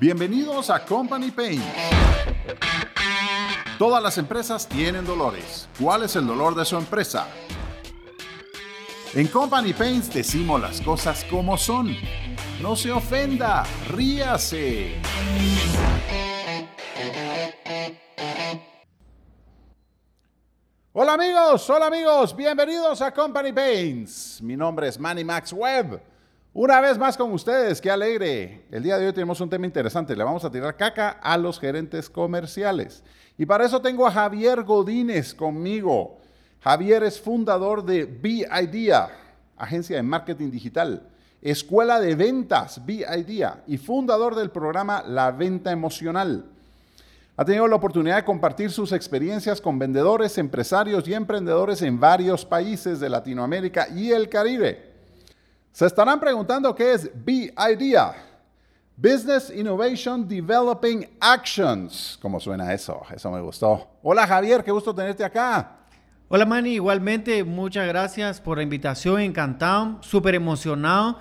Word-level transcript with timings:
Bienvenidos 0.00 0.70
a 0.70 0.82
Company 0.82 1.30
Pain. 1.30 1.62
Todas 3.78 4.02
las 4.02 4.16
empresas 4.16 4.66
tienen 4.66 5.04
dolores. 5.04 5.68
¿Cuál 5.78 6.04
es 6.04 6.16
el 6.16 6.26
dolor 6.26 6.54
de 6.54 6.64
su 6.64 6.78
empresa? 6.78 7.26
En 9.12 9.26
Company 9.26 9.74
Paints 9.74 10.10
decimos 10.10 10.58
las 10.58 10.80
cosas 10.80 11.22
como 11.24 11.58
son. 11.58 11.94
No 12.62 12.76
se 12.76 12.90
ofenda, 12.90 13.64
ríase. 13.88 15.02
Hola 20.94 21.12
amigos, 21.12 21.68
hola 21.68 21.88
amigos, 21.88 22.34
bienvenidos 22.34 23.02
a 23.02 23.12
Company 23.12 23.52
Paints. 23.52 24.40
Mi 24.40 24.56
nombre 24.56 24.88
es 24.88 24.98
Manny 24.98 25.24
Max 25.24 25.52
Webb. 25.52 26.09
Una 26.52 26.80
vez 26.80 26.98
más 26.98 27.16
con 27.16 27.32
ustedes, 27.32 27.80
qué 27.80 27.92
alegre. 27.92 28.64
El 28.72 28.82
día 28.82 28.98
de 28.98 29.06
hoy 29.06 29.12
tenemos 29.12 29.40
un 29.40 29.48
tema 29.48 29.66
interesante. 29.66 30.16
Le 30.16 30.24
vamos 30.24 30.44
a 30.44 30.50
tirar 30.50 30.76
caca 30.76 31.10
a 31.22 31.38
los 31.38 31.60
gerentes 31.60 32.10
comerciales. 32.10 33.04
Y 33.38 33.46
para 33.46 33.64
eso 33.64 33.80
tengo 33.80 34.04
a 34.04 34.10
Javier 34.10 34.64
Godínez 34.64 35.32
conmigo. 35.32 36.18
Javier 36.60 37.04
es 37.04 37.20
fundador 37.20 37.84
de 37.84 38.04
B-Idea, 38.04 39.10
agencia 39.56 39.94
de 39.94 40.02
marketing 40.02 40.50
digital, 40.50 41.06
escuela 41.40 42.00
de 42.00 42.16
ventas 42.16 42.84
B-Idea 42.84 43.62
y 43.68 43.78
fundador 43.78 44.34
del 44.34 44.50
programa 44.50 45.04
La 45.06 45.30
Venta 45.30 45.70
Emocional. 45.70 46.46
Ha 47.36 47.44
tenido 47.44 47.68
la 47.68 47.76
oportunidad 47.76 48.16
de 48.16 48.24
compartir 48.24 48.72
sus 48.72 48.90
experiencias 48.90 49.60
con 49.60 49.78
vendedores, 49.78 50.36
empresarios 50.36 51.06
y 51.06 51.14
emprendedores 51.14 51.80
en 51.82 52.00
varios 52.00 52.44
países 52.44 52.98
de 52.98 53.08
Latinoamérica 53.08 53.88
y 53.88 54.10
el 54.10 54.28
Caribe. 54.28 54.89
Se 55.72 55.86
estarán 55.86 56.18
preguntando 56.18 56.74
qué 56.74 56.94
es 56.94 57.10
B-IDEA. 57.24 58.14
Business 58.96 59.52
Innovation 59.54 60.26
Developing 60.26 61.08
Actions. 61.20 62.18
¿Cómo 62.20 62.40
suena 62.40 62.74
eso? 62.74 63.00
Eso 63.14 63.30
me 63.30 63.40
gustó. 63.40 63.88
Hola 64.02 64.26
Javier, 64.26 64.64
qué 64.64 64.72
gusto 64.72 64.94
tenerte 64.94 65.24
acá. 65.24 65.78
Hola 66.28 66.44
Manny, 66.44 66.74
igualmente 66.74 67.42
muchas 67.44 67.86
gracias 67.86 68.40
por 68.40 68.58
la 68.58 68.62
invitación, 68.62 69.20
encantado, 69.20 69.98
súper 70.02 70.34
emocionado 70.34 71.18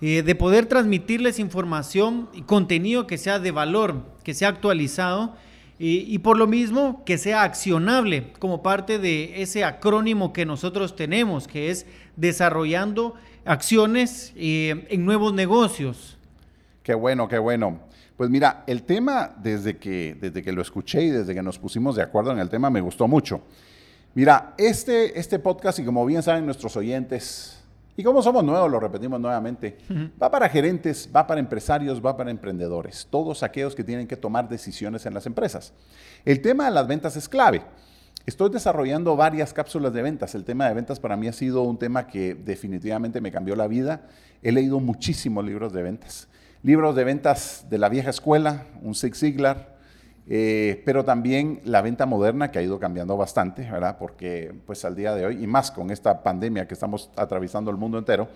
eh, 0.00 0.22
de 0.22 0.34
poder 0.34 0.66
transmitirles 0.66 1.38
información 1.38 2.28
y 2.32 2.42
contenido 2.42 3.06
que 3.06 3.18
sea 3.18 3.40
de 3.40 3.50
valor, 3.50 4.02
que 4.22 4.32
sea 4.32 4.48
actualizado 4.48 5.34
y, 5.80 6.18
por 6.18 6.36
lo 6.36 6.48
mismo 6.48 7.04
que 7.04 7.18
sea 7.18 7.44
accionable 7.44 8.32
como 8.40 8.62
parte 8.62 8.98
de 8.98 9.42
ese 9.42 9.64
acrónimo 9.64 10.32
que 10.32 10.44
nosotros 10.44 10.96
tenemos, 10.96 11.46
que 11.46 11.70
es 11.70 11.86
desarrollando 12.16 13.14
acciones 13.48 14.32
eh, 14.36 14.86
en 14.90 15.04
nuevos 15.04 15.32
negocios. 15.32 16.18
Qué 16.82 16.94
bueno, 16.94 17.28
qué 17.28 17.38
bueno. 17.38 17.80
Pues 18.16 18.30
mira, 18.30 18.64
el 18.66 18.82
tema 18.82 19.34
desde 19.40 19.78
que, 19.78 20.16
desde 20.20 20.42
que 20.42 20.52
lo 20.52 20.60
escuché 20.60 21.02
y 21.02 21.10
desde 21.10 21.34
que 21.34 21.42
nos 21.42 21.58
pusimos 21.58 21.96
de 21.96 22.02
acuerdo 22.02 22.32
en 22.32 22.40
el 22.40 22.50
tema 22.50 22.68
me 22.68 22.80
gustó 22.80 23.08
mucho. 23.08 23.40
Mira, 24.14 24.54
este, 24.58 25.18
este 25.18 25.38
podcast, 25.38 25.78
y 25.78 25.84
como 25.84 26.04
bien 26.04 26.22
saben 26.22 26.44
nuestros 26.44 26.76
oyentes, 26.76 27.62
y 27.96 28.02
como 28.02 28.22
somos 28.22 28.44
nuevos, 28.44 28.70
lo 28.70 28.80
repetimos 28.80 29.20
nuevamente, 29.20 29.78
va 30.20 30.30
para 30.30 30.48
gerentes, 30.48 31.08
va 31.14 31.26
para 31.26 31.40
empresarios, 31.40 32.04
va 32.04 32.16
para 32.16 32.30
emprendedores, 32.30 33.06
todos 33.10 33.42
aquellos 33.42 33.74
que 33.74 33.84
tienen 33.84 34.06
que 34.06 34.16
tomar 34.16 34.48
decisiones 34.48 35.04
en 35.06 35.14
las 35.14 35.26
empresas. 35.26 35.72
El 36.24 36.40
tema 36.40 36.66
de 36.66 36.70
las 36.72 36.86
ventas 36.86 37.16
es 37.16 37.28
clave. 37.28 37.62
Estoy 38.28 38.50
desarrollando 38.50 39.16
varias 39.16 39.54
cápsulas 39.54 39.90
de 39.94 40.02
ventas. 40.02 40.34
El 40.34 40.44
tema 40.44 40.68
de 40.68 40.74
ventas 40.74 41.00
para 41.00 41.16
mí 41.16 41.28
ha 41.28 41.32
sido 41.32 41.62
un 41.62 41.78
tema 41.78 42.06
que 42.06 42.34
definitivamente 42.34 43.22
me 43.22 43.32
cambió 43.32 43.56
la 43.56 43.66
vida. 43.66 44.02
He 44.42 44.52
leído 44.52 44.80
muchísimos 44.80 45.42
libros 45.42 45.72
de 45.72 45.82
ventas. 45.82 46.28
Libros 46.62 46.94
de 46.94 47.04
ventas 47.04 47.64
de 47.70 47.78
la 47.78 47.88
vieja 47.88 48.10
escuela, 48.10 48.66
un 48.82 48.94
Zig 48.94 49.16
Ziglar, 49.16 49.78
eh, 50.26 50.82
pero 50.84 51.06
también 51.06 51.62
la 51.64 51.80
venta 51.80 52.04
moderna 52.04 52.50
que 52.50 52.58
ha 52.58 52.62
ido 52.62 52.78
cambiando 52.78 53.16
bastante, 53.16 53.62
¿verdad? 53.62 53.96
Porque 53.98 54.52
pues 54.66 54.84
al 54.84 54.94
día 54.94 55.14
de 55.14 55.24
hoy, 55.24 55.42
y 55.42 55.46
más 55.46 55.70
con 55.70 55.90
esta 55.90 56.22
pandemia 56.22 56.68
que 56.68 56.74
estamos 56.74 57.10
atravesando 57.16 57.70
el 57.70 57.78
mundo 57.78 57.96
entero, 57.96 58.28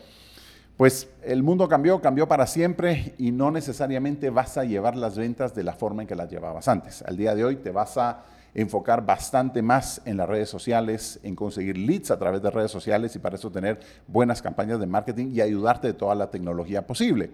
pues 0.78 1.10
el 1.22 1.42
mundo 1.42 1.68
cambió, 1.68 2.00
cambió 2.00 2.26
para 2.26 2.46
siempre 2.46 3.14
y 3.18 3.30
no 3.30 3.50
necesariamente 3.50 4.30
vas 4.30 4.56
a 4.56 4.64
llevar 4.64 4.96
las 4.96 5.18
ventas 5.18 5.54
de 5.54 5.64
la 5.64 5.74
forma 5.74 6.00
en 6.00 6.08
que 6.08 6.14
las 6.14 6.30
llevabas 6.30 6.66
antes. 6.66 7.02
Al 7.02 7.18
día 7.18 7.34
de 7.34 7.44
hoy 7.44 7.56
te 7.56 7.70
vas 7.70 7.98
a 7.98 8.24
enfocar 8.54 9.04
bastante 9.04 9.62
más 9.62 10.02
en 10.04 10.16
las 10.16 10.28
redes 10.28 10.48
sociales, 10.48 11.18
en 11.22 11.34
conseguir 11.34 11.78
leads 11.78 12.10
a 12.10 12.18
través 12.18 12.42
de 12.42 12.50
redes 12.50 12.70
sociales 12.70 13.14
y 13.16 13.18
para 13.18 13.36
eso 13.36 13.50
tener 13.50 13.80
buenas 14.06 14.42
campañas 14.42 14.78
de 14.78 14.86
marketing 14.86 15.28
y 15.32 15.40
ayudarte 15.40 15.88
de 15.88 15.94
toda 15.94 16.14
la 16.14 16.30
tecnología 16.30 16.86
posible. 16.86 17.30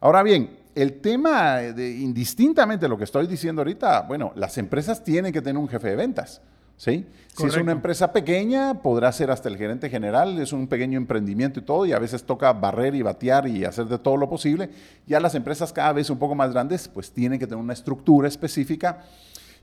Ahora 0.00 0.22
bien, 0.22 0.58
el 0.74 1.00
tema 1.00 1.56
de 1.56 1.98
indistintamente 1.98 2.88
lo 2.88 2.98
que 2.98 3.04
estoy 3.04 3.26
diciendo 3.26 3.62
ahorita, 3.62 4.02
bueno, 4.02 4.32
las 4.36 4.58
empresas 4.58 5.02
tienen 5.02 5.32
que 5.32 5.40
tener 5.40 5.56
un 5.56 5.68
jefe 5.68 5.88
de 5.88 5.96
ventas. 5.96 6.40
¿sí? 6.76 7.06
Si 7.34 7.46
es 7.46 7.56
una 7.56 7.72
empresa 7.72 8.12
pequeña, 8.12 8.82
podrá 8.82 9.10
ser 9.12 9.30
hasta 9.30 9.48
el 9.48 9.56
gerente 9.56 9.88
general, 9.90 10.38
es 10.38 10.52
un 10.52 10.68
pequeño 10.68 10.98
emprendimiento 10.98 11.60
y 11.60 11.62
todo, 11.62 11.86
y 11.86 11.92
a 11.92 11.98
veces 11.98 12.24
toca 12.24 12.52
barrer 12.52 12.94
y 12.94 13.02
batear 13.02 13.48
y 13.48 13.64
hacer 13.64 13.86
de 13.86 13.98
todo 13.98 14.16
lo 14.16 14.28
posible. 14.28 14.70
Ya 15.06 15.20
las 15.20 15.34
empresas 15.34 15.72
cada 15.72 15.92
vez 15.92 16.10
un 16.10 16.18
poco 16.18 16.34
más 16.34 16.52
grandes, 16.52 16.88
pues 16.88 17.10
tienen 17.10 17.38
que 17.38 17.46
tener 17.46 17.62
una 17.62 17.72
estructura 17.72 18.28
específica, 18.28 19.04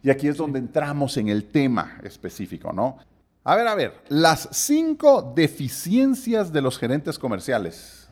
y 0.04 0.10
aquí 0.10 0.28
es 0.28 0.38
donde 0.38 0.60
entramos 0.60 1.16
en 1.18 1.30
el 1.30 1.46
tema 1.46 1.98
específico, 2.04 2.74
¿no? 2.74 2.98
A 3.46 3.56
ver, 3.56 3.68
a 3.68 3.76
ver, 3.76 3.94
las 4.10 4.50
cinco 4.52 5.34
deficiencias 5.36 6.52
de 6.52 6.62
los 6.62 6.78
gerentes 6.78 7.18
comerciales. 7.18 8.10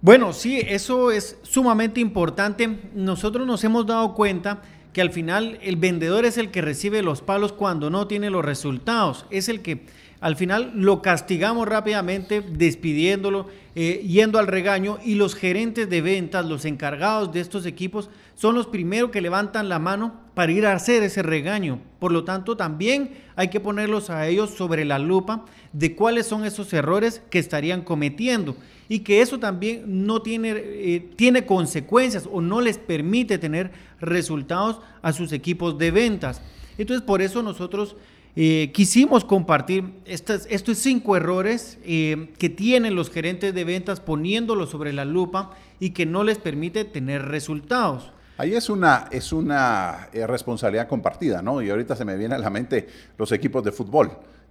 Bueno, 0.00 0.32
sí, 0.32 0.60
eso 0.60 1.12
es 1.12 1.38
sumamente 1.42 2.00
importante. 2.00 2.90
Nosotros 2.94 3.46
nos 3.46 3.62
hemos 3.62 3.86
dado 3.86 4.14
cuenta 4.14 4.62
que 4.92 5.00
al 5.00 5.10
final 5.10 5.58
el 5.62 5.76
vendedor 5.76 6.24
es 6.24 6.38
el 6.38 6.50
que 6.50 6.60
recibe 6.60 7.02
los 7.02 7.22
palos 7.22 7.52
cuando 7.52 7.88
no 7.88 8.08
tiene 8.08 8.28
los 8.28 8.44
resultados. 8.44 9.26
Es 9.30 9.48
el 9.48 9.62
que 9.62 9.86
al 10.22 10.36
final 10.36 10.70
lo 10.76 11.02
castigamos 11.02 11.66
rápidamente 11.66 12.40
despidiéndolo, 12.40 13.48
eh, 13.74 14.04
yendo 14.06 14.38
al 14.38 14.46
regaño 14.46 14.98
y 15.04 15.16
los 15.16 15.34
gerentes 15.34 15.90
de 15.90 16.00
ventas, 16.00 16.46
los 16.46 16.64
encargados 16.64 17.32
de 17.32 17.40
estos 17.40 17.66
equipos, 17.66 18.08
son 18.36 18.54
los 18.54 18.68
primeros 18.68 19.10
que 19.10 19.20
levantan 19.20 19.68
la 19.68 19.80
mano 19.80 20.20
para 20.34 20.52
ir 20.52 20.64
a 20.64 20.74
hacer 20.74 21.02
ese 21.02 21.24
regaño. 21.24 21.80
Por 21.98 22.12
lo 22.12 22.22
tanto, 22.22 22.56
también 22.56 23.14
hay 23.34 23.48
que 23.48 23.58
ponerlos 23.58 24.10
a 24.10 24.28
ellos 24.28 24.50
sobre 24.50 24.84
la 24.84 25.00
lupa 25.00 25.44
de 25.72 25.96
cuáles 25.96 26.26
son 26.26 26.44
esos 26.44 26.72
errores 26.72 27.20
que 27.28 27.40
estarían 27.40 27.82
cometiendo 27.82 28.54
y 28.88 29.00
que 29.00 29.22
eso 29.22 29.40
también 29.40 30.06
no 30.06 30.22
tiene, 30.22 30.52
eh, 30.54 31.10
tiene 31.16 31.46
consecuencias 31.46 32.28
o 32.30 32.40
no 32.40 32.60
les 32.60 32.78
permite 32.78 33.38
tener 33.38 33.72
resultados 34.00 34.78
a 35.02 35.12
sus 35.12 35.32
equipos 35.32 35.78
de 35.78 35.90
ventas. 35.90 36.40
Entonces, 36.78 37.04
por 37.04 37.22
eso 37.22 37.42
nosotros 37.42 37.96
eh, 38.36 38.70
quisimos 38.72 39.24
compartir 39.24 39.92
estas, 40.04 40.46
estos 40.50 40.78
cinco 40.78 41.16
errores 41.16 41.78
eh, 41.84 42.32
que 42.38 42.48
tienen 42.48 42.94
los 42.94 43.10
gerentes 43.10 43.54
de 43.54 43.64
ventas 43.64 44.00
poniéndolos 44.00 44.70
sobre 44.70 44.92
la 44.92 45.04
lupa 45.04 45.50
y 45.80 45.90
que 45.90 46.06
no 46.06 46.24
les 46.24 46.38
permite 46.38 46.84
tener 46.84 47.26
resultados. 47.26 48.12
Ahí 48.38 48.54
es 48.54 48.70
una, 48.70 49.08
es 49.10 49.32
una 49.32 50.08
responsabilidad 50.12 50.88
compartida, 50.88 51.42
¿no? 51.42 51.60
Y 51.62 51.70
ahorita 51.70 51.94
se 51.94 52.04
me 52.04 52.16
viene 52.16 52.34
a 52.34 52.38
la 52.38 52.50
mente 52.50 52.88
los 53.18 53.30
equipos 53.30 53.62
de 53.62 53.72
fútbol 53.72 54.10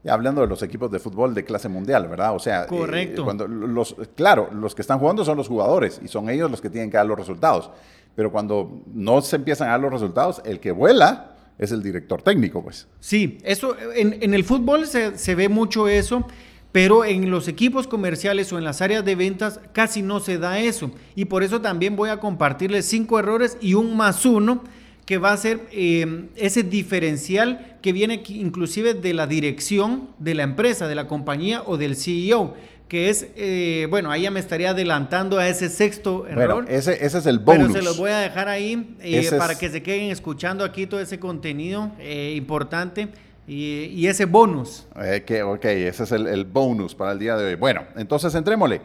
hablando 0.09 0.41
de 0.41 0.47
los 0.47 0.63
equipos 0.63 0.89
de 0.91 0.99
fútbol 0.99 1.33
de 1.33 1.43
clase 1.43 1.69
mundial, 1.69 2.07
¿verdad? 2.07 2.35
O 2.35 2.39
sea, 2.39 2.65
eh, 2.69 3.15
cuando 3.23 3.47
los, 3.47 3.95
claro, 4.15 4.49
los 4.51 4.73
que 4.73 4.81
están 4.81 4.99
jugando 4.99 5.23
son 5.23 5.37
los 5.37 5.47
jugadores 5.47 6.01
y 6.03 6.07
son 6.07 6.29
ellos 6.29 6.49
los 6.49 6.61
que 6.61 6.69
tienen 6.69 6.89
que 6.89 6.97
dar 6.97 7.05
los 7.05 7.17
resultados. 7.17 7.69
Pero 8.15 8.31
cuando 8.31 8.81
no 8.93 9.21
se 9.21 9.35
empiezan 9.35 9.67
a 9.67 9.71
dar 9.71 9.79
los 9.79 9.91
resultados, 9.91 10.41
el 10.43 10.59
que 10.59 10.71
vuela 10.71 11.35
es 11.57 11.71
el 11.71 11.83
director 11.83 12.21
técnico, 12.21 12.63
pues. 12.63 12.87
Sí, 12.99 13.37
eso 13.43 13.75
en, 13.95 14.33
el 14.33 14.43
fútbol 14.43 14.87
se, 14.87 15.35
ve 15.35 15.49
mucho 15.49 15.87
eso, 15.87 16.27
pero 16.71 17.05
en 17.05 17.29
los 17.29 17.47
equipos 17.47 17.87
comerciales 17.87 18.51
o 18.51 18.57
en 18.57 18.63
las 18.63 18.81
áreas 18.81 19.05
de 19.05 19.15
ventas 19.15 19.59
casi 19.73 20.01
no 20.01 20.19
se 20.19 20.37
da 20.37 20.59
eso. 20.59 20.91
Y 21.15 21.25
por 21.25 21.43
eso 21.43 21.61
también 21.61 21.95
voy 21.95 22.09
a 22.09 22.19
compartirles 22.19 22.85
cinco 22.85 23.19
errores 23.19 23.57
y 23.61 23.73
un 23.73 23.95
más 23.95 24.25
uno 24.25 24.63
que 25.05 25.17
va 25.17 25.33
a 25.33 25.37
ser 25.37 25.67
eh, 25.71 26.29
ese 26.35 26.63
diferencial 26.63 27.77
que 27.81 27.91
viene 27.91 28.23
inclusive 28.27 28.93
de 28.93 29.13
la 29.13 29.27
dirección 29.27 30.09
de 30.19 30.35
la 30.35 30.43
empresa, 30.43 30.87
de 30.87 30.95
la 30.95 31.07
compañía 31.07 31.63
o 31.65 31.77
del 31.77 31.95
CEO, 31.95 32.55
que 32.91 33.09
es, 33.09 33.25
eh, 33.37 33.87
bueno, 33.89 34.11
ahí 34.11 34.23
ya 34.23 34.31
me 34.31 34.41
estaría 34.41 34.71
adelantando 34.71 35.37
a 35.37 35.47
ese 35.47 35.69
sexto 35.69 36.27
error. 36.27 36.65
ese, 36.67 37.05
ese, 37.05 37.19
es 37.19 37.25
el 37.25 37.39
bonus. 37.39 37.69
Pero 37.69 37.79
se 37.79 37.81
los 37.85 37.97
voy 37.97 38.11
a 38.11 38.17
dejar 38.17 38.49
ahí 38.49 38.97
eh, 38.99 39.29
para 39.37 39.57
que 39.57 39.69
se 39.69 39.81
queden 39.81 40.11
escuchando 40.11 40.65
aquí 40.65 40.87
todo 40.87 40.99
ese 40.99 41.17
contenido 41.17 41.89
importante. 42.35 43.07
Y, 43.47 44.05
ese 44.07 44.25
bonus. 44.25 44.87
que, 45.25 45.41
ok, 45.41 45.63
ese 45.63 46.03
es 46.03 46.11
el, 46.11 46.27
el 46.27 46.43
bonus 46.43 46.93
para 46.93 47.13
el 47.13 47.19
día 47.19 47.37
de 47.37 47.45
hoy. 47.45 47.55
Bueno, 47.55 47.85
entonces 47.95 48.35
entrémosle. 48.35 48.81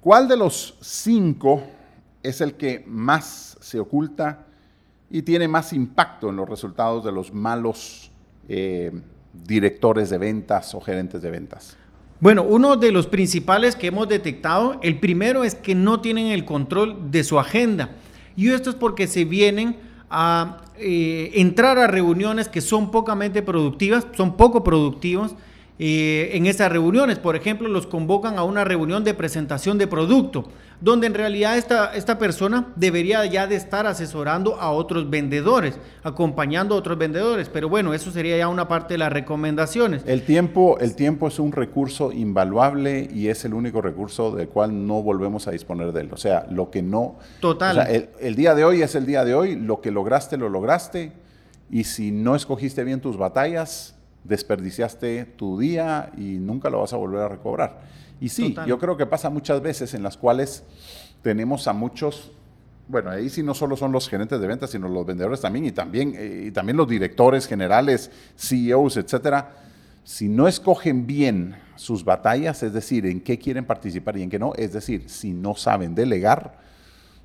¿Cuál 0.00 0.26
de 0.26 0.36
los 0.36 0.76
cinco 0.80 1.62
es 2.24 2.40
el 2.40 2.54
que 2.54 2.82
más 2.84 3.58
se 3.60 3.78
oculta 3.78 4.44
y 5.08 5.22
tiene 5.22 5.46
más 5.46 5.72
impacto 5.72 6.30
en 6.30 6.36
los 6.36 6.48
resultados 6.48 7.04
de 7.04 7.12
los 7.12 7.32
malos 7.32 8.10
eh, 8.48 8.90
directores 9.32 10.10
de 10.10 10.18
ventas 10.18 10.74
o 10.74 10.80
gerentes 10.80 11.22
de 11.22 11.30
ventas? 11.30 11.76
Bueno, 12.18 12.42
uno 12.42 12.76
de 12.76 12.92
los 12.92 13.06
principales 13.06 13.76
que 13.76 13.88
hemos 13.88 14.08
detectado, 14.08 14.78
el 14.82 14.98
primero 14.98 15.44
es 15.44 15.54
que 15.54 15.74
no 15.74 16.00
tienen 16.00 16.28
el 16.28 16.46
control 16.46 17.10
de 17.10 17.22
su 17.24 17.38
agenda. 17.38 17.90
Y 18.36 18.48
esto 18.48 18.70
es 18.70 18.76
porque 18.76 19.06
se 19.06 19.24
vienen 19.24 19.76
a 20.08 20.62
eh, 20.78 21.32
entrar 21.34 21.78
a 21.78 21.86
reuniones 21.86 22.48
que 22.48 22.62
son 22.62 22.90
pocamente 22.90 23.42
productivas, 23.42 24.06
son 24.16 24.36
poco 24.36 24.64
productivos 24.64 25.34
eh, 25.78 26.30
en 26.32 26.46
esas 26.46 26.72
reuniones. 26.72 27.18
Por 27.18 27.36
ejemplo, 27.36 27.68
los 27.68 27.86
convocan 27.86 28.38
a 28.38 28.44
una 28.44 28.64
reunión 28.64 29.04
de 29.04 29.12
presentación 29.12 29.76
de 29.76 29.86
producto, 29.86 30.48
donde 30.80 31.06
en 31.06 31.12
realidad 31.14 31.58
esta, 31.58 31.94
esta 31.94 32.18
persona 32.18 32.72
debería 32.76 33.26
ya 33.26 33.46
de 33.46 33.56
estar 33.56 33.86
asesorando 33.86 34.58
a 34.58 34.70
otros 34.70 35.10
vendedores, 35.10 35.78
acompañando 36.02 36.74
a 36.74 36.78
otros 36.78 36.96
vendedores. 36.96 37.50
Pero 37.50 37.68
bueno, 37.68 37.92
eso 37.92 38.10
sería 38.10 38.38
ya 38.38 38.48
una 38.48 38.68
parte 38.68 38.94
de 38.94 38.98
las 38.98 39.12
recomendaciones. 39.12 40.02
El 40.06 40.22
tiempo, 40.22 40.78
el 40.80 40.96
tiempo 40.96 41.28
es 41.28 41.38
un 41.38 41.52
recurso 41.52 42.10
invaluable 42.10 43.08
y 43.12 43.28
es 43.28 43.44
el 43.44 43.52
único 43.52 43.82
recurso 43.82 44.34
del 44.34 44.48
cual 44.48 44.86
no 44.86 45.02
volvemos 45.02 45.46
a 45.46 45.50
disponer 45.50 45.92
de 45.92 46.00
él. 46.02 46.10
O 46.12 46.16
sea, 46.16 46.46
lo 46.50 46.70
que 46.70 46.80
no... 46.80 47.16
Total. 47.40 47.78
O 47.78 47.82
sea, 47.82 47.92
el, 47.92 48.08
el 48.20 48.34
día 48.34 48.54
de 48.54 48.64
hoy 48.64 48.80
es 48.80 48.94
el 48.94 49.04
día 49.04 49.24
de 49.24 49.34
hoy, 49.34 49.56
lo 49.56 49.82
que 49.82 49.90
lograste, 49.90 50.38
lo 50.38 50.48
lograste. 50.48 51.12
Y 51.70 51.84
si 51.84 52.12
no 52.12 52.36
escogiste 52.36 52.84
bien 52.84 53.00
tus 53.00 53.16
batallas, 53.16 53.95
desperdiciaste 54.26 55.24
tu 55.24 55.58
día 55.58 56.12
y 56.16 56.38
nunca 56.38 56.70
lo 56.70 56.80
vas 56.80 56.92
a 56.92 56.96
volver 56.96 57.22
a 57.22 57.28
recobrar. 57.28 57.80
Y 58.20 58.28
sí, 58.28 58.50
Total. 58.50 58.66
yo 58.66 58.78
creo 58.78 58.96
que 58.96 59.06
pasa 59.06 59.30
muchas 59.30 59.60
veces 59.60 59.94
en 59.94 60.02
las 60.02 60.16
cuales 60.16 60.64
tenemos 61.22 61.68
a 61.68 61.72
muchos, 61.72 62.32
bueno, 62.88 63.10
ahí 63.10 63.28
sí 63.28 63.42
no 63.42 63.54
solo 63.54 63.76
son 63.76 63.92
los 63.92 64.08
gerentes 64.08 64.40
de 64.40 64.46
ventas, 64.46 64.70
sino 64.70 64.88
los 64.88 65.04
vendedores 65.04 65.40
también 65.40 65.66
y 65.66 65.72
también, 65.72 66.14
eh, 66.16 66.44
y 66.48 66.50
también 66.50 66.76
los 66.76 66.88
directores 66.88 67.46
generales, 67.46 68.10
CEOs, 68.36 68.96
etcétera. 68.96 69.54
Si 70.04 70.28
no 70.28 70.46
escogen 70.46 71.06
bien 71.06 71.56
sus 71.74 72.04
batallas, 72.04 72.62
es 72.62 72.72
decir, 72.72 73.06
en 73.06 73.20
qué 73.20 73.38
quieren 73.38 73.64
participar 73.64 74.16
y 74.16 74.22
en 74.22 74.30
qué 74.30 74.38
no, 74.38 74.54
es 74.54 74.72
decir, 74.72 75.10
si 75.10 75.32
no 75.32 75.54
saben 75.54 75.94
delegar, 75.94 76.58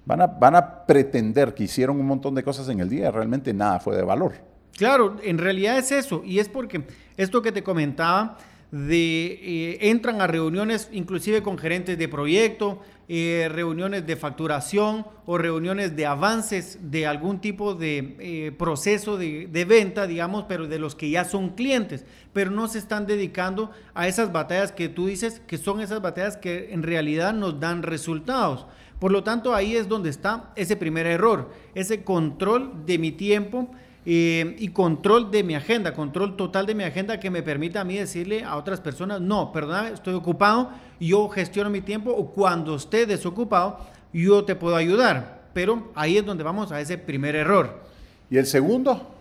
van 0.05 0.21
a, 0.21 0.27
van 0.27 0.55
a 0.55 0.85
pretender 0.85 1.53
que 1.53 1.63
hicieron 1.63 1.99
un 1.99 2.07
montón 2.07 2.35
de 2.35 2.43
cosas 2.43 2.67
en 2.69 2.79
el 2.79 2.89
día 2.89 3.07
y 3.07 3.11
realmente 3.11 3.53
nada 3.53 3.79
fue 3.79 3.95
de 3.95 4.03
valor. 4.03 4.50
Claro, 4.81 5.17
en 5.21 5.37
realidad 5.37 5.77
es 5.77 5.91
eso, 5.91 6.23
y 6.25 6.39
es 6.39 6.49
porque 6.49 6.81
esto 7.15 7.43
que 7.43 7.51
te 7.51 7.61
comentaba, 7.61 8.39
de 8.71 9.39
eh, 9.43 9.77
entran 9.91 10.21
a 10.21 10.25
reuniones 10.25 10.89
inclusive 10.91 11.43
con 11.43 11.59
gerentes 11.59 11.99
de 11.99 12.07
proyecto, 12.07 12.79
eh, 13.07 13.47
reuniones 13.51 14.07
de 14.07 14.15
facturación 14.15 15.05
o 15.27 15.37
reuniones 15.37 15.95
de 15.95 16.07
avances 16.07 16.79
de 16.81 17.05
algún 17.05 17.39
tipo 17.39 17.75
de 17.75 18.15
eh, 18.17 18.51
proceso 18.53 19.17
de, 19.17 19.47
de 19.51 19.65
venta, 19.65 20.07
digamos, 20.07 20.45
pero 20.49 20.67
de 20.67 20.79
los 20.79 20.95
que 20.95 21.11
ya 21.11 21.25
son 21.25 21.49
clientes, 21.49 22.03
pero 22.33 22.49
no 22.49 22.67
se 22.67 22.79
están 22.79 23.05
dedicando 23.05 23.69
a 23.93 24.07
esas 24.07 24.31
batallas 24.31 24.71
que 24.71 24.89
tú 24.89 25.05
dices 25.05 25.43
que 25.45 25.59
son 25.59 25.79
esas 25.81 26.01
batallas 26.01 26.37
que 26.37 26.73
en 26.73 26.81
realidad 26.81 27.35
nos 27.35 27.59
dan 27.59 27.83
resultados. 27.83 28.65
Por 28.97 29.11
lo 29.11 29.23
tanto, 29.23 29.53
ahí 29.53 29.75
es 29.75 29.87
donde 29.87 30.09
está 30.09 30.51
ese 30.55 30.75
primer 30.75 31.05
error, 31.05 31.51
ese 31.75 32.03
control 32.03 32.83
de 32.87 32.97
mi 32.97 33.11
tiempo 33.11 33.69
eh, 34.05 34.55
y 34.57 34.69
control 34.69 35.29
de 35.29 35.43
mi 35.43 35.53
agenda, 35.53 35.93
control 35.93 36.35
total 36.35 36.65
de 36.65 36.73
mi 36.73 36.83
agenda 36.83 37.19
que 37.19 37.29
me 37.29 37.43
permita 37.43 37.81
a 37.81 37.83
mí 37.83 37.97
decirle 37.97 38.43
a 38.43 38.57
otras 38.57 38.79
personas, 38.81 39.21
no, 39.21 39.51
perdóname, 39.51 39.89
estoy 39.89 40.15
ocupado, 40.15 40.71
yo 40.99 41.29
gestiono 41.29 41.69
mi 41.69 41.81
tiempo 41.81 42.11
o 42.11 42.31
cuando 42.31 42.75
esté 42.75 43.05
desocupado, 43.05 43.79
yo 44.11 44.43
te 44.43 44.55
puedo 44.55 44.75
ayudar. 44.75 45.41
Pero 45.53 45.91
ahí 45.95 46.17
es 46.17 46.25
donde 46.25 46.43
vamos 46.43 46.71
a 46.71 46.79
ese 46.79 46.97
primer 46.97 47.35
error. 47.35 47.81
¿Y 48.29 48.37
el 48.37 48.45
segundo? 48.45 49.13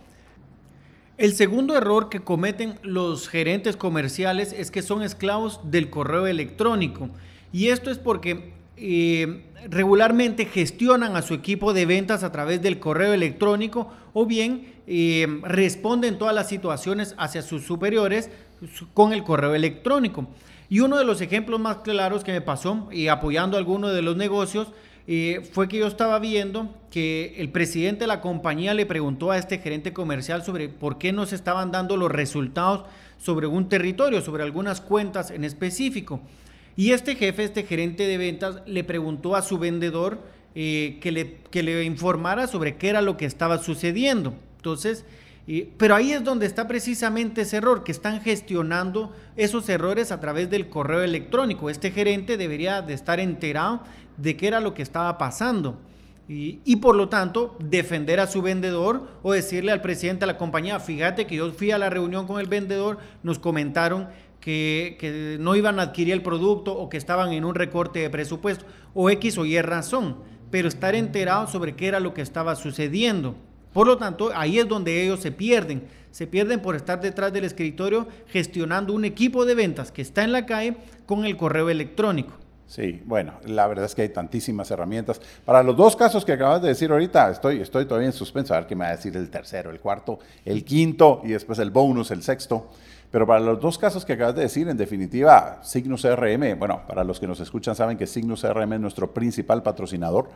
El 1.17 1.33
segundo 1.33 1.77
error 1.77 2.09
que 2.09 2.21
cometen 2.21 2.79
los 2.81 3.27
gerentes 3.27 3.77
comerciales 3.77 4.53
es 4.53 4.71
que 4.71 4.81
son 4.81 5.03
esclavos 5.03 5.59
del 5.63 5.89
correo 5.91 6.25
electrónico. 6.25 7.09
Y 7.51 7.67
esto 7.67 7.91
es 7.91 7.99
porque 7.99 8.53
eh, 8.83 9.43
regularmente 9.69 10.45
gestionan 10.45 11.15
a 11.15 11.21
su 11.21 11.35
equipo 11.35 11.71
de 11.71 11.85
ventas 11.85 12.23
a 12.23 12.31
través 12.31 12.63
del 12.63 12.79
correo 12.79 13.13
electrónico 13.13 13.91
o 14.13 14.25
bien 14.25 14.73
eh, 14.87 15.27
responden 15.43 16.17
todas 16.17 16.33
las 16.33 16.49
situaciones 16.49 17.13
hacia 17.19 17.43
sus 17.43 17.63
superiores 17.63 18.31
con 18.95 19.13
el 19.13 19.23
correo 19.23 19.53
electrónico. 19.53 20.27
Y 20.67 20.79
uno 20.79 20.97
de 20.97 21.05
los 21.05 21.21
ejemplos 21.21 21.59
más 21.59 21.77
claros 21.77 22.23
que 22.23 22.31
me 22.31 22.41
pasó, 22.41 22.89
y 22.91 23.07
apoyando 23.07 23.57
alguno 23.57 23.89
de 23.89 24.01
los 24.01 24.17
negocios, 24.17 24.69
eh, 25.05 25.47
fue 25.51 25.67
que 25.67 25.77
yo 25.77 25.87
estaba 25.87 26.17
viendo 26.17 26.73
que 26.89 27.35
el 27.37 27.51
presidente 27.51 28.01
de 28.01 28.07
la 28.07 28.21
compañía 28.21 28.73
le 28.73 28.85
preguntó 28.85 29.31
a 29.31 29.37
este 29.37 29.59
gerente 29.59 29.93
comercial 29.93 30.43
sobre 30.43 30.69
por 30.69 30.97
qué 30.97 31.11
no 31.11 31.25
se 31.25 31.35
estaban 31.35 31.71
dando 31.71 31.97
los 31.97 32.11
resultados 32.11 32.85
sobre 33.17 33.47
un 33.47 33.69
territorio, 33.69 34.21
sobre 34.21 34.43
algunas 34.43 34.81
cuentas 34.81 35.29
en 35.29 35.43
específico. 35.43 36.21
Y 36.75 36.91
este 36.91 37.15
jefe, 37.15 37.43
este 37.43 37.63
gerente 37.63 38.07
de 38.07 38.17
ventas, 38.17 38.61
le 38.65 38.83
preguntó 38.83 39.35
a 39.35 39.41
su 39.41 39.57
vendedor 39.57 40.19
eh, 40.55 40.99
que, 41.01 41.11
le, 41.11 41.37
que 41.49 41.63
le 41.63 41.83
informara 41.83 42.47
sobre 42.47 42.75
qué 42.75 42.89
era 42.89 43.01
lo 43.01 43.17
que 43.17 43.25
estaba 43.25 43.57
sucediendo. 43.57 44.33
Entonces, 44.57 45.05
eh, 45.47 45.69
pero 45.77 45.95
ahí 45.95 46.11
es 46.11 46.23
donde 46.23 46.45
está 46.45 46.67
precisamente 46.67 47.41
ese 47.41 47.57
error, 47.57 47.83
que 47.83 47.91
están 47.91 48.21
gestionando 48.21 49.13
esos 49.35 49.67
errores 49.69 50.11
a 50.11 50.19
través 50.19 50.49
del 50.49 50.69
correo 50.69 51.01
electrónico. 51.01 51.69
Este 51.69 51.91
gerente 51.91 52.37
debería 52.37 52.81
de 52.81 52.93
estar 52.93 53.19
enterado 53.19 53.81
de 54.17 54.37
qué 54.37 54.47
era 54.47 54.59
lo 54.59 54.73
que 54.73 54.81
estaba 54.81 55.17
pasando. 55.17 55.79
Y, 56.29 56.59
y, 56.63 56.77
por 56.77 56.95
lo 56.95 57.09
tanto 57.09 57.57
defender 57.59 58.21
a 58.21 58.27
su 58.27 58.41
vendedor 58.41 59.09
o 59.21 59.33
decirle 59.33 59.71
al 59.73 59.81
presidente 59.81 60.21
de 60.21 60.27
la 60.27 60.37
compañía, 60.37 60.79
fíjate 60.79 61.27
que 61.27 61.35
yo 61.35 61.51
fui 61.51 61.71
a 61.71 61.77
la 61.77 61.89
reunión 61.89 62.27
con 62.27 62.39
el 62.39 62.47
vendedor, 62.47 62.99
nos 63.21 63.37
comentaron 63.39 64.07
que, 64.41 65.37
no 65.39 65.55
iban 65.55 65.79
a 65.79 65.83
adquirir 65.83 66.13
el 66.13 66.21
producto 66.21 66.77
o 66.77 66.89
que 66.89 66.97
estaban 66.97 67.31
en 67.31 67.45
un 67.45 67.55
recorte 67.55 67.99
de 67.99 68.09
presupuesto 68.09 68.65
o 68.93 69.09
X 69.09 69.37
o 69.37 69.45
Y 69.45 69.61
razón, 69.61 70.17
pero 70.49 70.67
estar 70.67 70.95
enterado 70.95 71.47
sobre 71.47 71.75
qué 71.75 71.87
era 71.87 71.99
lo 71.99 72.13
que 72.13 72.21
estaba 72.21 72.55
sucediendo. 72.55 73.35
Por 73.71 73.87
lo 73.87 73.97
tanto, 73.97 74.31
ahí 74.35 74.59
es 74.59 74.67
donde 74.67 75.01
ellos 75.01 75.21
se 75.21 75.31
pierden. 75.31 75.83
Se 76.11 76.27
pierden 76.27 76.59
por 76.59 76.75
estar 76.75 76.99
detrás 76.99 77.31
del 77.31 77.45
escritorio 77.45 78.05
gestionando 78.27 78.91
un 78.91 79.05
equipo 79.05 79.45
de 79.45 79.55
ventas 79.55 79.93
que 79.93 80.01
está 80.01 80.25
en 80.25 80.33
la 80.33 80.45
calle 80.45 80.75
con 81.05 81.23
el 81.23 81.37
correo 81.37 81.69
electrónico. 81.69 82.33
Sí, 82.71 83.01
bueno, 83.05 83.33
la 83.45 83.67
verdad 83.67 83.83
es 83.85 83.95
que 83.95 84.01
hay 84.01 84.09
tantísimas 84.09 84.71
herramientas. 84.71 85.19
Para 85.43 85.61
los 85.61 85.75
dos 85.75 85.97
casos 85.97 86.23
que 86.23 86.31
acabas 86.31 86.61
de 86.61 86.69
decir 86.69 86.89
ahorita, 86.89 87.29
estoy, 87.29 87.59
estoy 87.59 87.85
todavía 87.85 88.07
en 88.07 88.13
suspenso, 88.13 88.53
a 88.53 88.59
ver 88.59 88.67
qué 88.67 88.77
me 88.77 88.85
va 88.85 88.91
a 88.91 88.95
decir 88.95 89.15
el 89.17 89.29
tercero, 89.29 89.71
el 89.71 89.81
cuarto, 89.81 90.19
el 90.45 90.63
quinto 90.63 91.21
y 91.25 91.29
después 91.29 91.59
el 91.59 91.69
bonus, 91.69 92.11
el 92.11 92.23
sexto. 92.23 92.69
Pero 93.11 93.27
para 93.27 93.41
los 93.41 93.59
dos 93.59 93.77
casos 93.77 94.05
que 94.05 94.13
acabas 94.13 94.35
de 94.35 94.43
decir, 94.43 94.69
en 94.69 94.77
definitiva, 94.77 95.59
Signus 95.63 96.03
CRM, 96.03 96.57
bueno, 96.57 96.81
para 96.87 97.03
los 97.03 97.19
que 97.19 97.27
nos 97.27 97.41
escuchan 97.41 97.75
saben 97.75 97.97
que 97.97 98.07
Signus 98.07 98.41
CRM 98.41 98.73
es 98.73 98.79
nuestro 98.79 99.13
principal 99.13 99.61
patrocinador, 99.61 100.29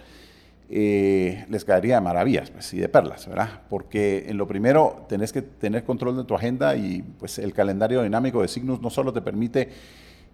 eh, 0.70 1.46
les 1.48 1.64
caería 1.64 1.96
de 1.96 2.02
maravillas 2.02 2.50
pues, 2.50 2.74
y 2.74 2.80
de 2.80 2.90
perlas, 2.90 3.28
¿verdad? 3.28 3.62
Porque 3.70 4.26
en 4.28 4.38
lo 4.38 4.48
primero 4.48 5.06
tenés 5.08 5.32
que 5.32 5.42
tener 5.42 5.84
control 5.84 6.18
de 6.18 6.24
tu 6.24 6.36
agenda 6.36 6.76
y 6.76 7.04
pues 7.20 7.38
el 7.40 7.54
calendario 7.54 8.02
dinámico 8.02 8.42
de 8.42 8.48
Signus 8.48 8.82
no 8.82 8.90
solo 8.90 9.14
te 9.14 9.22
permite 9.22 9.70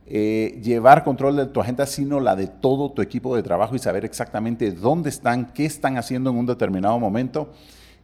eh, 0.07 0.59
llevar 0.63 1.03
control 1.03 1.35
de 1.35 1.45
tu 1.47 1.59
agenda, 1.59 1.85
sino 1.85 2.19
la 2.19 2.35
de 2.35 2.47
todo 2.47 2.91
tu 2.91 3.01
equipo 3.01 3.35
de 3.35 3.43
trabajo 3.43 3.75
y 3.75 3.79
saber 3.79 4.03
exactamente 4.03 4.71
dónde 4.71 5.09
están, 5.09 5.53
qué 5.53 5.65
están 5.65 5.97
haciendo 5.97 6.29
en 6.29 6.37
un 6.37 6.45
determinado 6.45 6.97
momento. 6.97 7.51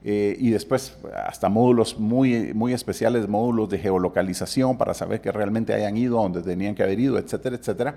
Eh, 0.04 0.38
y 0.40 0.52
después 0.52 0.96
hasta 1.26 1.50
módulos 1.50 2.00
muy, 2.00 2.54
muy 2.54 2.74
especiales, 2.74 3.28
módulos 3.28 3.70
de 3.70 3.80
geolocalización 3.80 4.78
para 4.78 4.94
saber 4.94 5.22
que 5.22 5.32
realmente 5.32 5.74
hayan 5.74 5.98
ido 5.98 6.22
donde 6.22 6.42
tenían 6.42 6.76
que 6.76 6.84
haber 6.84 7.00
ido, 7.00 7.18
etcétera, 7.18 7.56
etcétera. 7.56 7.96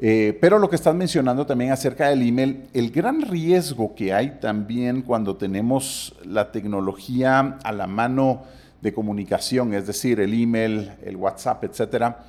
Eh, 0.00 0.38
pero 0.40 0.58
lo 0.58 0.70
que 0.70 0.76
estás 0.76 0.94
mencionando 0.94 1.44
también 1.44 1.72
acerca 1.72 2.08
del 2.08 2.22
email, 2.22 2.68
el 2.72 2.90
gran 2.90 3.22
riesgo 3.22 3.94
que 3.94 4.12
hay 4.12 4.38
también 4.40 5.02
cuando 5.02 5.36
tenemos 5.36 6.14
la 6.24 6.52
tecnología 6.52 7.58
a 7.64 7.72
la 7.72 7.86
mano 7.86 8.42
de 8.80 8.92
comunicación, 8.92 9.74
es 9.74 9.88
decir, 9.88 10.20
el 10.20 10.40
email, 10.40 10.92
el 11.04 11.16
WhatsApp, 11.16 11.64
etcétera, 11.64 12.24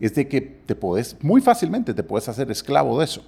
es 0.00 0.14
de 0.16 0.26
que 0.26 0.40
te 0.40 0.74
puedes, 0.74 1.16
muy 1.22 1.40
fácilmente 1.40 1.94
te 1.94 2.02
puedes 2.02 2.28
hacer 2.28 2.50
esclavo 2.50 2.98
de 2.98 3.04
eso. 3.04 3.22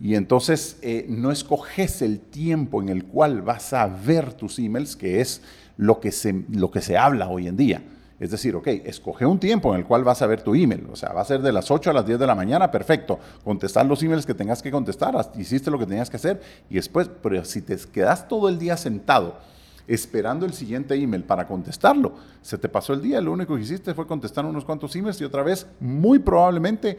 Y 0.00 0.14
entonces 0.14 0.78
eh, 0.82 1.06
no 1.08 1.32
escoges 1.32 2.02
el 2.02 2.20
tiempo 2.20 2.80
en 2.80 2.88
el 2.88 3.04
cual 3.04 3.42
vas 3.42 3.72
a 3.72 3.86
ver 3.86 4.32
tus 4.34 4.58
emails, 4.58 4.96
que 4.96 5.20
es 5.20 5.42
lo 5.76 6.00
que 6.00 6.12
se, 6.12 6.44
lo 6.50 6.70
que 6.70 6.80
se 6.80 6.96
habla 6.96 7.28
hoy 7.28 7.48
en 7.48 7.56
día. 7.56 7.82
Es 8.20 8.32
decir, 8.32 8.56
ok, 8.56 8.66
escoge 8.66 9.26
un 9.26 9.38
tiempo 9.38 9.72
en 9.72 9.80
el 9.80 9.86
cual 9.86 10.02
vas 10.02 10.22
a 10.22 10.26
ver 10.26 10.42
tu 10.42 10.54
email. 10.54 10.86
O 10.90 10.96
sea, 10.96 11.12
va 11.12 11.20
a 11.20 11.24
ser 11.24 11.40
de 11.40 11.52
las 11.52 11.70
8 11.70 11.90
a 11.90 11.92
las 11.92 12.06
10 12.06 12.18
de 12.18 12.26
la 12.26 12.34
mañana, 12.34 12.70
perfecto. 12.70 13.18
Contestar 13.44 13.86
los 13.86 14.02
emails 14.02 14.26
que 14.26 14.34
tengas 14.34 14.60
que 14.60 14.70
contestar, 14.70 15.14
hiciste 15.36 15.70
lo 15.70 15.78
que 15.78 15.86
tenías 15.86 16.10
que 16.10 16.16
hacer. 16.16 16.40
Y 16.68 16.74
después, 16.74 17.08
pero 17.22 17.44
si 17.44 17.62
te 17.62 17.76
quedas 17.92 18.26
todo 18.26 18.48
el 18.48 18.58
día 18.58 18.76
sentado 18.76 19.36
esperando 19.86 20.44
el 20.44 20.52
siguiente 20.52 20.94
email 20.94 21.24
para 21.24 21.46
contestarlo, 21.46 22.12
se 22.42 22.58
te 22.58 22.68
pasó 22.68 22.92
el 22.92 23.00
día, 23.00 23.22
lo 23.22 23.32
único 23.32 23.56
que 23.56 23.62
hiciste 23.62 23.94
fue 23.94 24.06
contestar 24.06 24.44
unos 24.44 24.64
cuantos 24.64 24.94
emails 24.94 25.18
y 25.20 25.24
otra 25.24 25.42
vez, 25.42 25.66
muy 25.80 26.18
probablemente 26.18 26.98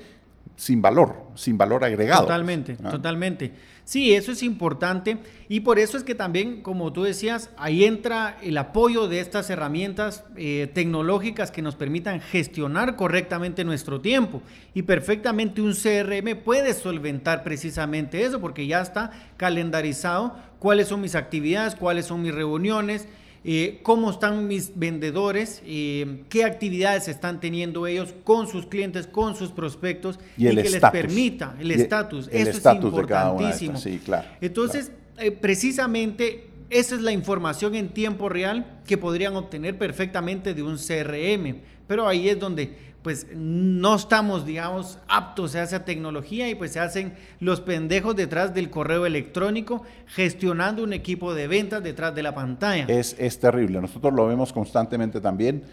sin 0.59 0.81
valor, 0.81 1.15
sin 1.35 1.57
valor 1.57 1.85
agregado. 1.85 2.23
Totalmente, 2.23 2.75
totalmente. 2.75 3.53
Sí, 3.85 4.13
eso 4.13 4.33
es 4.33 4.43
importante 4.43 5.17
y 5.47 5.61
por 5.61 5.79
eso 5.79 5.95
es 5.95 6.03
que 6.03 6.15
también, 6.15 6.61
como 6.61 6.91
tú 6.91 7.03
decías, 7.03 7.49
ahí 7.55 7.85
entra 7.85 8.37
el 8.43 8.57
apoyo 8.57 9.07
de 9.07 9.21
estas 9.21 9.49
herramientas 9.49 10.25
eh, 10.35 10.69
tecnológicas 10.73 11.49
que 11.49 11.61
nos 11.61 11.77
permitan 11.77 12.19
gestionar 12.19 12.97
correctamente 12.97 13.63
nuestro 13.63 14.01
tiempo 14.01 14.41
y 14.73 14.81
perfectamente 14.81 15.61
un 15.61 15.73
CRM 15.73 16.43
puede 16.43 16.73
solventar 16.73 17.41
precisamente 17.43 18.25
eso 18.25 18.41
porque 18.41 18.67
ya 18.67 18.81
está 18.81 19.11
calendarizado 19.37 20.35
cuáles 20.59 20.89
son 20.89 20.99
mis 20.99 21.15
actividades, 21.15 21.73
cuáles 21.73 22.05
son 22.05 22.21
mis 22.21 22.35
reuniones, 22.35 23.07
eh, 23.43 23.79
cómo 23.83 24.11
están 24.11 24.47
mis 24.47 24.77
vendedores, 24.77 25.61
eh, 25.65 26.23
qué 26.29 26.43
actividades 26.43 27.07
están 27.07 27.39
teniendo 27.39 27.87
ellos 27.87 28.13
con 28.23 28.47
sus 28.47 28.65
clientes, 28.65 29.07
con 29.07 29.35
sus 29.35 29.51
prospectos 29.51 30.19
y, 30.37 30.43
que 30.47 30.69
les 30.69 30.81
permita 30.91 31.55
el 31.59 31.71
estatus. 31.71 32.27
Eso 32.31 32.49
es 32.49 32.83
importantísimo. 32.83 33.77
Sí, 33.77 34.01
claro, 34.03 34.27
Entonces, 34.41 34.91
eh, 35.17 35.31
precisamente 35.31 36.49
esa 36.69 36.95
es 36.95 37.01
la 37.01 37.11
información 37.11 37.75
en 37.75 37.89
tiempo 37.89 38.29
real 38.29 38.79
que 38.85 38.97
podrían 38.97 39.35
obtener 39.35 39.77
perfectamente 39.77 40.53
de 40.53 40.61
un 40.61 40.77
CRM. 40.77 41.61
Pero 41.87 42.07
ahí 42.07 42.29
es 42.29 42.39
donde 42.39 42.88
pues 43.01 43.27
no 43.33 43.95
estamos, 43.95 44.45
digamos, 44.45 44.99
aptos 45.07 45.55
a 45.55 45.63
esa 45.63 45.85
tecnología 45.85 46.49
y 46.49 46.55
pues 46.55 46.73
se 46.73 46.79
hacen 46.79 47.13
los 47.39 47.61
pendejos 47.61 48.15
detrás 48.15 48.53
del 48.53 48.69
correo 48.69 49.05
electrónico 49.05 49.83
gestionando 50.07 50.83
un 50.83 50.91
equipo 50.91 51.33
de 51.33 51.47
ventas 51.47 51.81
detrás 51.81 52.13
de 52.13 52.23
la 52.23 52.35
pantalla. 52.35 52.85
Es, 52.87 53.15
es 53.17 53.39
terrible, 53.39 53.79
nosotros 53.79 54.13
lo 54.13 54.27
vemos 54.27 54.51
constantemente 54.51 55.21
también. 55.21 55.63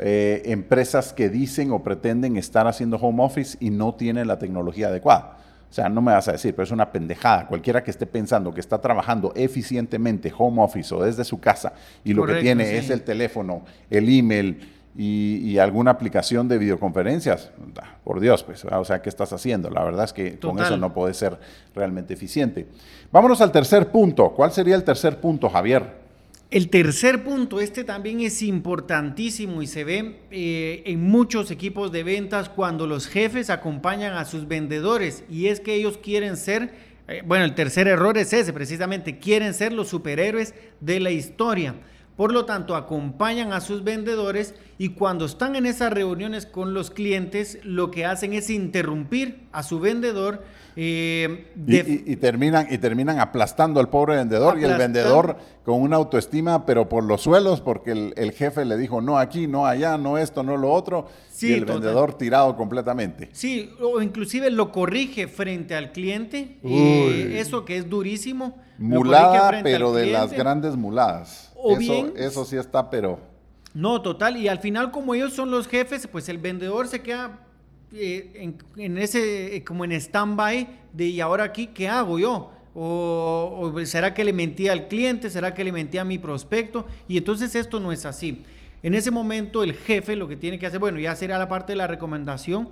Eh, 0.00 0.42
empresas 0.44 1.14
que 1.14 1.30
dicen 1.30 1.72
o 1.72 1.82
pretenden 1.82 2.36
estar 2.36 2.66
haciendo 2.66 2.98
home 2.98 3.24
office 3.24 3.56
y 3.58 3.70
no 3.70 3.94
tienen 3.94 4.28
la 4.28 4.38
tecnología 4.38 4.88
adecuada. 4.88 5.38
O 5.70 5.72
sea, 5.72 5.88
no 5.88 6.00
me 6.00 6.12
vas 6.12 6.28
a 6.28 6.32
decir, 6.32 6.54
pero 6.54 6.64
es 6.64 6.70
una 6.70 6.92
pendejada. 6.92 7.46
Cualquiera 7.46 7.82
que 7.82 7.90
esté 7.90 8.06
pensando 8.06 8.54
que 8.54 8.60
está 8.60 8.80
trabajando 8.80 9.32
eficientemente 9.34 10.32
home 10.36 10.62
office 10.62 10.94
o 10.94 11.02
desde 11.02 11.24
su 11.24 11.40
casa 11.40 11.74
y 12.04 12.14
lo 12.14 12.24
que 12.24 12.34
tiene 12.36 12.78
es 12.78 12.88
el 12.90 13.02
teléfono, 13.02 13.64
el 13.90 14.08
email, 14.08 14.77
y, 15.00 15.58
alguna 15.58 15.92
aplicación 15.92 16.48
de 16.48 16.58
videoconferencias, 16.58 17.52
por 18.02 18.18
Dios, 18.18 18.42
pues, 18.42 18.64
o 18.64 18.84
sea, 18.84 19.00
¿qué 19.00 19.08
estás 19.08 19.32
haciendo? 19.32 19.70
La 19.70 19.84
verdad 19.84 20.04
es 20.04 20.12
que 20.12 20.40
con 20.40 20.58
eso 20.58 20.76
no 20.76 20.92
puede 20.92 21.14
ser 21.14 21.38
realmente 21.72 22.14
eficiente. 22.14 22.66
Vámonos 23.12 23.40
al 23.40 23.52
tercer 23.52 23.92
punto. 23.92 24.30
¿Cuál 24.30 24.50
sería 24.50 24.74
el 24.74 24.82
tercer 24.82 25.20
punto, 25.20 25.48
Javier? 25.48 25.84
El 26.50 26.68
tercer 26.68 27.22
punto, 27.22 27.60
este 27.60 27.84
también 27.84 28.20
es 28.20 28.42
importantísimo 28.42 29.62
y 29.62 29.68
se 29.68 29.84
ve 29.84 30.16
eh, 30.32 30.82
en 30.86 31.00
muchos 31.04 31.52
equipos 31.52 31.92
de 31.92 32.02
ventas 32.02 32.48
cuando 32.48 32.88
los 32.88 33.06
jefes 33.06 33.50
acompañan 33.50 34.14
a 34.14 34.24
sus 34.24 34.48
vendedores 34.48 35.22
y 35.30 35.46
es 35.46 35.60
que 35.60 35.74
ellos 35.74 35.98
quieren 35.98 36.36
ser, 36.36 36.72
eh, 37.06 37.22
bueno, 37.24 37.44
el 37.44 37.54
tercer 37.54 37.86
error 37.86 38.18
es 38.18 38.32
ese, 38.32 38.52
precisamente, 38.52 39.18
quieren 39.18 39.54
ser 39.54 39.72
los 39.72 39.88
superhéroes 39.88 40.54
de 40.80 40.98
la 40.98 41.12
historia. 41.12 41.76
Por 42.18 42.32
lo 42.32 42.46
tanto, 42.46 42.74
acompañan 42.74 43.52
a 43.52 43.60
sus 43.60 43.84
vendedores 43.84 44.56
y 44.76 44.88
cuando 44.88 45.24
están 45.24 45.54
en 45.54 45.66
esas 45.66 45.92
reuniones 45.92 46.46
con 46.46 46.74
los 46.74 46.90
clientes, 46.90 47.60
lo 47.62 47.92
que 47.92 48.06
hacen 48.06 48.32
es 48.32 48.50
interrumpir 48.50 49.46
a 49.52 49.62
su 49.62 49.78
vendedor. 49.78 50.42
Eh, 50.74 51.46
y, 51.64 52.16
terminan, 52.16 52.66
y 52.70 52.78
terminan 52.78 53.20
aplastando 53.20 53.78
al 53.78 53.88
pobre 53.88 54.16
vendedor 54.16 54.58
y 54.58 54.64
el 54.64 54.76
vendedor 54.76 55.36
con 55.64 55.80
una 55.80 55.94
autoestima, 55.94 56.66
pero 56.66 56.88
por 56.88 57.04
los 57.04 57.20
suelos, 57.20 57.60
porque 57.60 57.92
el, 57.92 58.32
jefe 58.32 58.64
le 58.64 58.76
dijo 58.76 59.00
no 59.00 59.16
aquí, 59.16 59.46
no 59.46 59.66
allá, 59.66 59.96
no 59.96 60.18
esto, 60.18 60.42
no 60.42 60.56
lo 60.56 60.72
otro, 60.72 61.06
y 61.40 61.52
el 61.52 61.66
vendedor 61.66 62.18
tirado 62.18 62.56
completamente. 62.56 63.28
Sí, 63.30 63.70
o 63.80 64.02
inclusive 64.02 64.50
lo 64.50 64.72
corrige 64.72 65.28
frente 65.28 65.76
al 65.76 65.92
cliente, 65.92 66.58
eh, 66.64 67.36
eso 67.38 67.64
que 67.64 67.76
es 67.76 67.88
durísimo. 67.88 68.60
Mulada, 68.76 69.60
pero 69.62 69.92
de 69.92 70.06
las 70.06 70.32
grandes 70.32 70.76
muladas 70.76 71.47
eso, 71.70 72.12
Eso 72.16 72.44
sí 72.44 72.56
está, 72.56 72.88
pero... 72.88 73.18
No, 73.74 74.02
total. 74.02 74.36
Y 74.36 74.48
al 74.48 74.58
final, 74.58 74.90
como 74.90 75.14
ellos 75.14 75.34
son 75.34 75.50
los 75.50 75.68
jefes, 75.68 76.06
pues 76.06 76.28
el 76.28 76.38
vendedor 76.38 76.88
se 76.88 77.02
queda 77.02 77.40
eh, 77.92 78.52
en, 78.76 78.98
ese, 78.98 79.56
eh, 79.56 79.64
como 79.64 79.84
en 79.84 79.92
stand-by 79.92 80.68
de, 80.92 81.06
¿y 81.06 81.20
ahora 81.20 81.44
aquí 81.44 81.68
qué 81.68 81.88
hago 81.88 82.18
yo? 82.18 82.50
O, 82.74 83.72
será 83.84 84.14
que 84.14 84.24
le 84.24 84.32
mentí 84.32 84.68
al 84.68 84.88
cliente? 84.88 85.30
¿Será 85.30 85.54
que 85.54 85.64
le 85.64 85.72
mentí 85.72 85.98
a 85.98 86.04
mi 86.04 86.18
prospecto? 86.18 86.86
Y 87.08 87.18
entonces 87.18 87.54
esto 87.54 87.80
no 87.80 87.90
es 87.92 88.04
así. 88.04 88.44
En 88.82 88.94
ese 88.94 89.10
momento 89.10 89.64
el 89.64 89.74
jefe 89.74 90.16
lo 90.16 90.28
que 90.28 90.36
tiene 90.36 90.58
que 90.58 90.66
hacer, 90.66 90.78
bueno, 90.78 91.00
ya 91.00 91.16
será 91.16 91.38
la 91.38 91.48
parte 91.48 91.72
de 91.72 91.76
la 91.76 91.86
recomendación, 91.86 92.68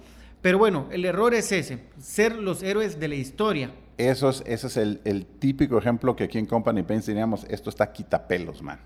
pero 0.46 0.58
bueno, 0.58 0.86
el 0.92 1.04
error 1.04 1.34
es 1.34 1.50
ese, 1.50 1.80
ser 2.00 2.36
los 2.36 2.62
héroes 2.62 3.00
de 3.00 3.08
la 3.08 3.16
historia. 3.16 3.72
Eso 3.98 4.28
es, 4.28 4.44
ese 4.46 4.68
es 4.68 4.76
el, 4.76 5.26
típico 5.40 5.76
ejemplo 5.76 6.14
que 6.14 6.22
aquí 6.22 6.38
en 6.38 6.46
Company 6.46 6.84
Paints 6.84 7.06
teníamos, 7.06 7.44
esto 7.48 7.68
está 7.68 7.92
quitapelos, 7.92 8.62
man. 8.62 8.78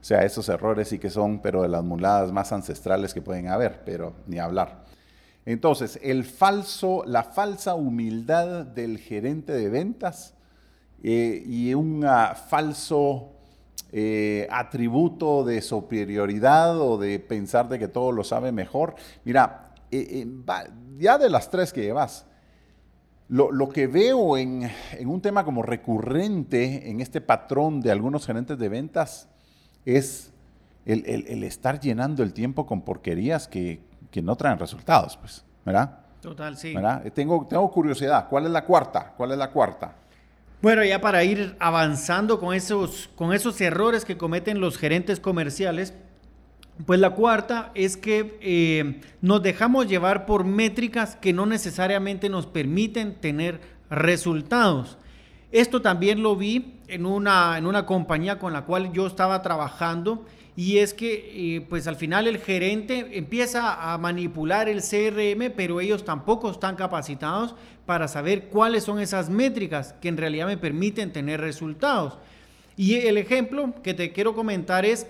O 0.00 0.04
sea, 0.04 0.24
esos 0.24 0.48
errores 0.48 0.88
sí 0.88 0.98
que 0.98 1.08
son, 1.08 1.40
pero 1.40 1.62
de 1.62 1.68
las 1.68 1.84
muladas 1.84 2.32
más 2.32 2.50
ancestrales 2.52 3.14
que 3.14 3.22
pueden 3.22 3.46
haber, 3.46 3.84
pero 3.84 4.14
ni 4.26 4.40
hablar. 4.40 4.82
Entonces, 5.44 6.00
el 6.02 6.24
falso, 6.24 7.04
la 7.06 7.22
falsa 7.22 7.76
humildad 7.76 8.66
del 8.66 8.98
gerente 8.98 9.52
de 9.52 9.68
ventas 9.68 10.34
eh, 11.04 11.40
y 11.46 11.72
un 11.74 12.04
falso 12.50 13.30
eh, 13.92 14.48
atributo 14.50 15.44
de 15.44 15.62
superioridad 15.62 16.80
o 16.80 16.98
de 16.98 17.20
pensar 17.20 17.68
que 17.78 17.86
todo 17.86 18.10
lo 18.10 18.24
sabe 18.24 18.50
mejor. 18.50 18.96
Mira, 19.24 19.66
eh, 19.92 20.26
ya 20.98 21.18
de 21.18 21.30
las 21.30 21.50
tres 21.50 21.72
que 21.72 21.82
llevas, 21.82 22.26
lo, 23.28 23.68
que 23.68 23.86
veo 23.86 24.36
en, 24.36 24.70
un 25.04 25.20
tema 25.20 25.44
como 25.44 25.62
recurrente 25.62 26.88
en 26.88 27.00
este 27.00 27.20
patrón 27.20 27.80
de 27.80 27.90
algunos 27.90 28.24
gerentes 28.24 28.56
de 28.58 28.68
ventas 28.68 29.28
es 29.84 30.32
el, 30.84 31.42
estar 31.42 31.80
llenando 31.80 32.22
el 32.22 32.32
tiempo 32.32 32.66
con 32.66 32.82
porquerías 32.82 33.48
que, 33.48 33.84
no 34.22 34.34
traen 34.34 34.58
resultados, 34.58 35.18
pues, 35.18 35.44
¿verdad? 35.62 35.98
Total, 36.22 36.56
sí. 36.56 36.74
Tengo, 37.12 37.46
tengo 37.46 37.70
curiosidad, 37.70 38.28
¿cuál 38.30 38.46
es 38.46 38.50
la 38.50 38.64
cuarta? 38.64 39.12
¿Cuál 39.14 39.32
es 39.32 39.36
la 39.36 39.50
cuarta? 39.50 39.94
Bueno, 40.62 40.82
ya 40.82 41.02
para 41.02 41.22
ir 41.22 41.54
avanzando 41.58 42.40
con 42.40 42.54
esos, 42.54 43.10
con 43.14 43.34
esos 43.34 43.60
errores 43.60 44.06
que 44.06 44.16
cometen 44.16 44.58
los 44.58 44.78
gerentes 44.78 45.20
comerciales, 45.20 45.92
pues 46.84 47.00
la 47.00 47.10
cuarta 47.10 47.70
es 47.74 47.96
que 47.96 48.38
eh, 48.42 49.00
nos 49.22 49.42
dejamos 49.42 49.86
llevar 49.86 50.26
por 50.26 50.44
métricas 50.44 51.16
que 51.16 51.32
no 51.32 51.46
necesariamente 51.46 52.28
nos 52.28 52.46
permiten 52.46 53.14
tener 53.14 53.60
resultados. 53.88 54.98
Esto 55.52 55.80
también 55.80 56.22
lo 56.22 56.36
vi 56.36 56.74
en 56.88 57.06
una, 57.06 57.56
en 57.56 57.66
una 57.66 57.86
compañía 57.86 58.38
con 58.38 58.52
la 58.52 58.64
cual 58.66 58.92
yo 58.92 59.06
estaba 59.06 59.40
trabajando 59.42 60.26
y 60.54 60.78
es 60.78 60.92
que 60.94 61.56
eh, 61.56 61.60
pues 61.62 61.86
al 61.86 61.96
final 61.96 62.26
el 62.26 62.38
gerente 62.38 63.18
empieza 63.18 63.92
a 63.92 63.96
manipular 63.98 64.68
el 64.68 64.80
CRM, 64.80 65.52
pero 65.54 65.80
ellos 65.80 66.04
tampoco 66.04 66.50
están 66.50 66.76
capacitados 66.76 67.54
para 67.84 68.08
saber 68.08 68.48
cuáles 68.48 68.84
son 68.84 68.98
esas 68.98 69.30
métricas 69.30 69.94
que 70.00 70.08
en 70.08 70.16
realidad 70.16 70.46
me 70.46 70.56
permiten 70.56 71.12
tener 71.12 71.40
resultados. 71.40 72.18
Y 72.76 72.94
el 72.94 73.18
ejemplo 73.18 73.74
que 73.82 73.94
te 73.94 74.12
quiero 74.12 74.34
comentar 74.34 74.84
es 74.84 75.06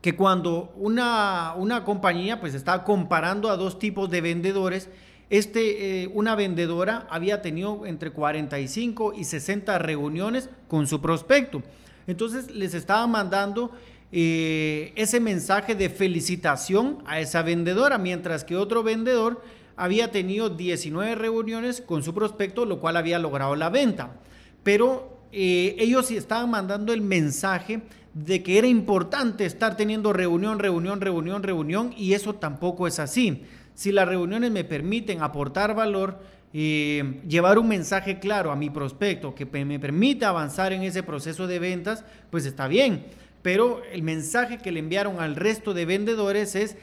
que 0.00 0.14
cuando 0.14 0.72
una, 0.76 1.54
una 1.56 1.84
compañía 1.84 2.40
pues 2.40 2.54
estaba 2.54 2.84
comparando 2.84 3.50
a 3.50 3.56
dos 3.56 3.78
tipos 3.78 4.10
de 4.10 4.20
vendedores, 4.20 4.88
este, 5.30 6.04
eh, 6.04 6.10
una 6.14 6.34
vendedora 6.34 7.06
había 7.10 7.42
tenido 7.42 7.84
entre 7.84 8.10
45 8.10 9.12
y 9.14 9.24
60 9.24 9.78
reuniones 9.78 10.48
con 10.68 10.86
su 10.86 11.00
prospecto. 11.00 11.62
Entonces 12.06 12.50
les 12.50 12.74
estaba 12.74 13.06
mandando 13.06 13.72
eh, 14.10 14.92
ese 14.96 15.20
mensaje 15.20 15.74
de 15.74 15.90
felicitación 15.90 17.02
a 17.06 17.20
esa 17.20 17.42
vendedora, 17.42 17.98
mientras 17.98 18.44
que 18.44 18.56
otro 18.56 18.82
vendedor 18.82 19.42
había 19.76 20.10
tenido 20.10 20.48
19 20.48 21.14
reuniones 21.14 21.82
con 21.82 22.02
su 22.02 22.14
prospecto, 22.14 22.64
lo 22.64 22.80
cual 22.80 22.96
había 22.96 23.18
logrado 23.18 23.54
la 23.54 23.68
venta. 23.68 24.12
Pero 24.62 25.18
eh, 25.30 25.76
ellos 25.78 26.10
estaban 26.10 26.50
mandando 26.50 26.94
el 26.94 27.02
mensaje 27.02 27.82
de 28.24 28.42
que 28.42 28.58
era 28.58 28.66
importante 28.66 29.44
estar 29.44 29.76
teniendo 29.76 30.12
reunión, 30.12 30.58
reunión, 30.58 31.00
reunión, 31.00 31.42
reunión, 31.42 31.94
y 31.96 32.14
eso 32.14 32.34
tampoco 32.34 32.86
es 32.86 32.98
así. 32.98 33.44
Si 33.74 33.92
las 33.92 34.08
reuniones 34.08 34.50
me 34.50 34.64
permiten 34.64 35.22
aportar 35.22 35.74
valor, 35.74 36.18
eh, 36.52 37.20
llevar 37.28 37.58
un 37.58 37.68
mensaje 37.68 38.18
claro 38.18 38.50
a 38.50 38.56
mi 38.56 38.70
prospecto 38.70 39.34
que 39.34 39.46
me 39.46 39.78
permita 39.78 40.30
avanzar 40.30 40.72
en 40.72 40.82
ese 40.82 41.02
proceso 41.02 41.46
de 41.46 41.58
ventas, 41.58 42.04
pues 42.30 42.44
está 42.44 42.66
bien. 42.66 43.04
Pero 43.42 43.82
el 43.92 44.02
mensaje 44.02 44.58
que 44.58 44.72
le 44.72 44.80
enviaron 44.80 45.20
al 45.20 45.36
resto 45.36 45.72
de 45.72 45.84
vendedores 45.84 46.56
es, 46.56 46.76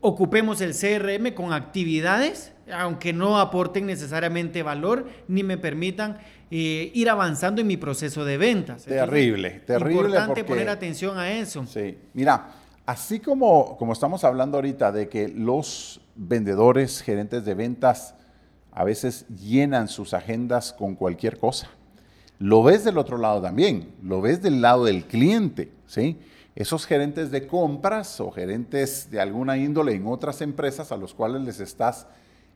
ocupemos 0.00 0.62
el 0.62 0.72
CRM 0.72 1.34
con 1.34 1.52
actividades, 1.52 2.52
aunque 2.72 3.12
no 3.12 3.38
aporten 3.38 3.84
necesariamente 3.84 4.62
valor, 4.62 5.06
ni 5.26 5.42
me 5.42 5.58
permitan 5.58 6.18
eh, 6.50 6.90
ir 6.94 7.10
avanzando 7.10 7.60
en 7.60 7.66
mi 7.66 7.76
proceso 7.76 8.24
de 8.24 8.38
ventas. 8.38 8.84
Terrible, 8.84 9.62
terrible. 9.66 10.08
Importante 10.08 10.44
poner 10.44 10.68
atención 10.68 11.18
a 11.18 11.30
eso. 11.32 11.66
Sí, 11.66 11.98
mira, 12.14 12.48
así 12.86 13.20
como, 13.20 13.76
como 13.76 13.92
estamos 13.92 14.24
hablando 14.24 14.56
ahorita 14.56 14.92
de 14.92 15.08
que 15.08 15.28
los 15.28 16.00
vendedores, 16.14 17.02
gerentes 17.02 17.44
de 17.44 17.54
ventas, 17.54 18.14
a 18.72 18.84
veces 18.84 19.26
llenan 19.28 19.88
sus 19.88 20.14
agendas 20.14 20.72
con 20.72 20.94
cualquier 20.94 21.38
cosa. 21.38 21.68
Lo 22.38 22.62
ves 22.62 22.84
del 22.84 22.98
otro 22.98 23.18
lado 23.18 23.42
también, 23.42 23.92
lo 24.02 24.20
ves 24.20 24.40
del 24.40 24.62
lado 24.62 24.84
del 24.84 25.04
cliente, 25.04 25.72
¿sí? 25.86 26.18
Esos 26.54 26.86
gerentes 26.86 27.30
de 27.30 27.46
compras 27.46 28.20
o 28.20 28.30
gerentes 28.30 29.10
de 29.10 29.20
alguna 29.20 29.56
índole 29.56 29.92
en 29.92 30.06
otras 30.06 30.40
empresas 30.40 30.92
a 30.92 30.96
los 30.96 31.14
cuales 31.14 31.42
les 31.42 31.60
estás 31.60 32.06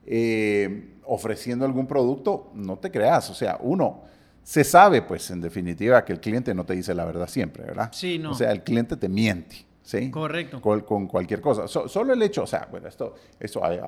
eh, 0.07 0.99
ofreciendo 1.05 1.65
algún 1.65 1.87
producto, 1.87 2.51
no 2.55 2.79
te 2.79 2.91
creas, 2.91 3.31
o 3.31 3.35
sea, 3.35 3.59
uno, 3.61 4.03
se 4.43 4.65
sabe, 4.65 5.03
pues, 5.03 5.31
en 5.31 5.41
definitiva, 5.41 6.05
que 6.05 6.13
el 6.13 6.21
cliente 6.21 6.55
no 6.55 6.65
te 6.65 6.75
dice 6.75 6.95
la 6.95 7.05
verdad 7.05 7.29
siempre, 7.29 7.65
¿verdad? 7.65 7.91
Sí, 7.93 8.19
no. 8.19 8.33
O 8.33 8.35
sea, 8.35 8.51
el 8.51 8.63
cliente 8.63 8.97
te 8.97 9.09
miente, 9.09 9.65
¿sí? 9.83 10.11
Correcto. 10.11 10.61
Con, 10.61 11.07
cualquier 11.07 11.41
cosa. 11.41 11.69
solo 11.69 12.13
el 12.13 12.23
hecho, 12.23 12.43
o 12.43 12.47
sea, 12.47 12.67
bueno, 12.71 12.89
esto, 12.89 13.15
esto 13.39 13.65
hay, 13.65 13.79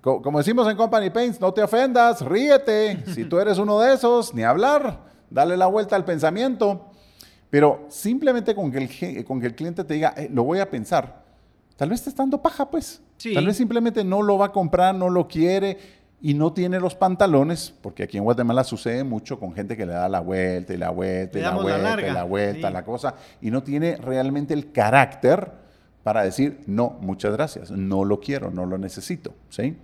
como 0.00 0.38
decimos 0.38 0.68
en 0.68 0.76
Company 0.76 1.10
Paints, 1.10 1.40
no 1.40 1.52
te 1.52 1.62
ofendas, 1.62 2.20
ríete. 2.22 3.02
Si 3.14 3.24
tú 3.24 3.38
eres 3.38 3.58
uno 3.58 3.80
de 3.80 3.94
esos, 3.94 4.34
ni 4.34 4.42
hablar, 4.42 5.00
dale 5.30 5.56
la 5.56 5.66
vuelta 5.66 5.96
al 5.96 6.04
pensamiento. 6.04 6.90
Pero 7.50 7.86
simplemente 7.88 8.54
con 8.54 8.70
que 8.70 8.78
el, 8.78 9.24
con 9.24 9.40
que 9.40 9.46
el 9.46 9.54
cliente 9.54 9.84
te 9.84 9.94
diga, 9.94 10.14
eh, 10.16 10.28
lo 10.30 10.44
voy 10.44 10.58
a 10.58 10.68
pensar, 10.68 11.23
tal 11.76 11.90
vez 11.90 12.02
te 12.02 12.10
está 12.10 12.22
dando 12.22 12.40
paja, 12.40 12.70
pues. 12.70 13.02
Tal 13.32 13.46
vez 13.46 13.56
simplemente 13.56 14.04
no 14.04 14.22
lo 14.22 14.38
va 14.38 14.46
a 14.46 14.52
comprar, 14.52 14.94
no 14.94 15.08
lo 15.08 15.28
quiere 15.28 15.78
y 16.20 16.34
no 16.34 16.52
tiene 16.52 16.80
los 16.80 16.94
pantalones, 16.94 17.74
porque 17.82 18.02
aquí 18.02 18.16
en 18.16 18.24
Guatemala 18.24 18.64
sucede 18.64 19.04
mucho 19.04 19.38
con 19.38 19.52
gente 19.52 19.76
que 19.76 19.84
le 19.84 19.92
da 19.92 20.08
la 20.08 20.20
vuelta 20.20 20.72
y 20.72 20.76
la 20.76 20.90
vuelta 20.90 21.38
y 21.38 21.42
la 21.42 21.54
vuelta 21.54 22.00
y 22.00 22.12
la 22.12 22.24
vuelta, 22.24 22.70
la 22.70 22.84
cosa, 22.84 23.14
y 23.40 23.50
no 23.50 23.62
tiene 23.62 23.96
realmente 23.96 24.54
el 24.54 24.72
carácter 24.72 25.52
para 26.02 26.22
decir, 26.22 26.60
no, 26.66 26.96
muchas 27.00 27.32
gracias, 27.32 27.70
no 27.70 28.04
lo 28.04 28.20
quiero, 28.20 28.50
no 28.50 28.66
lo 28.66 28.78
necesito. 28.78 29.34
¿sí? 29.48 29.76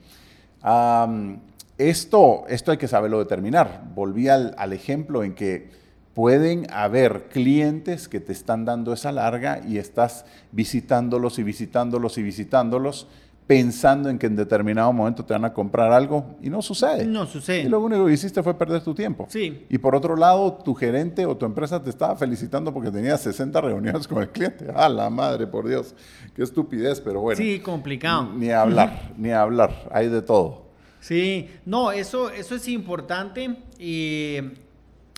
esto, 1.78 2.44
esto 2.48 2.70
hay 2.70 2.76
que 2.78 2.88
saberlo 2.88 3.18
determinar. 3.18 3.82
Volví 3.94 4.28
al, 4.28 4.54
al 4.56 4.72
ejemplo 4.72 5.24
en 5.24 5.34
que 5.34 5.70
pueden 6.14 6.66
haber 6.72 7.28
clientes 7.28 8.08
que 8.08 8.20
te 8.20 8.32
están 8.32 8.64
dando 8.64 8.92
esa 8.92 9.12
larga 9.12 9.60
y 9.66 9.78
estás 9.78 10.24
visitándolos 10.52 11.38
y 11.38 11.42
visitándolos 11.42 12.18
y 12.18 12.22
visitándolos 12.22 13.06
pensando 13.50 14.08
en 14.08 14.16
que 14.16 14.26
en 14.28 14.36
determinado 14.36 14.92
momento 14.92 15.24
te 15.24 15.32
van 15.32 15.44
a 15.44 15.52
comprar 15.52 15.90
algo 15.90 16.36
y 16.40 16.48
no 16.48 16.62
sucede. 16.62 17.04
No 17.04 17.26
sucede. 17.26 17.62
Y 17.62 17.68
lo 17.68 17.80
único 17.80 18.06
que 18.06 18.12
hiciste 18.12 18.44
fue 18.44 18.54
perder 18.54 18.80
tu 18.80 18.94
tiempo. 18.94 19.26
Sí. 19.28 19.66
Y 19.68 19.78
por 19.78 19.96
otro 19.96 20.14
lado, 20.14 20.52
tu 20.52 20.72
gerente 20.72 21.26
o 21.26 21.36
tu 21.36 21.46
empresa 21.46 21.82
te 21.82 21.90
estaba 21.90 22.14
felicitando 22.14 22.72
porque 22.72 22.92
tenías 22.92 23.20
60 23.22 23.60
reuniones 23.60 24.06
con 24.06 24.22
el 24.22 24.28
cliente. 24.28 24.68
¡Ah, 24.76 24.88
la 24.88 25.10
madre, 25.10 25.48
por 25.48 25.66
Dios! 25.66 25.96
Qué 26.36 26.44
estupidez, 26.44 27.00
pero 27.00 27.22
bueno. 27.22 27.38
Sí, 27.38 27.58
complicado. 27.58 28.30
Ni 28.36 28.52
hablar, 28.52 29.14
ni 29.16 29.32
hablar. 29.32 29.88
Hay 29.90 30.08
de 30.08 30.22
todo. 30.22 30.66
Sí, 31.00 31.48
no, 31.66 31.90
eso, 31.90 32.30
eso 32.30 32.54
es 32.54 32.68
importante. 32.68 33.56
Y 33.80 34.36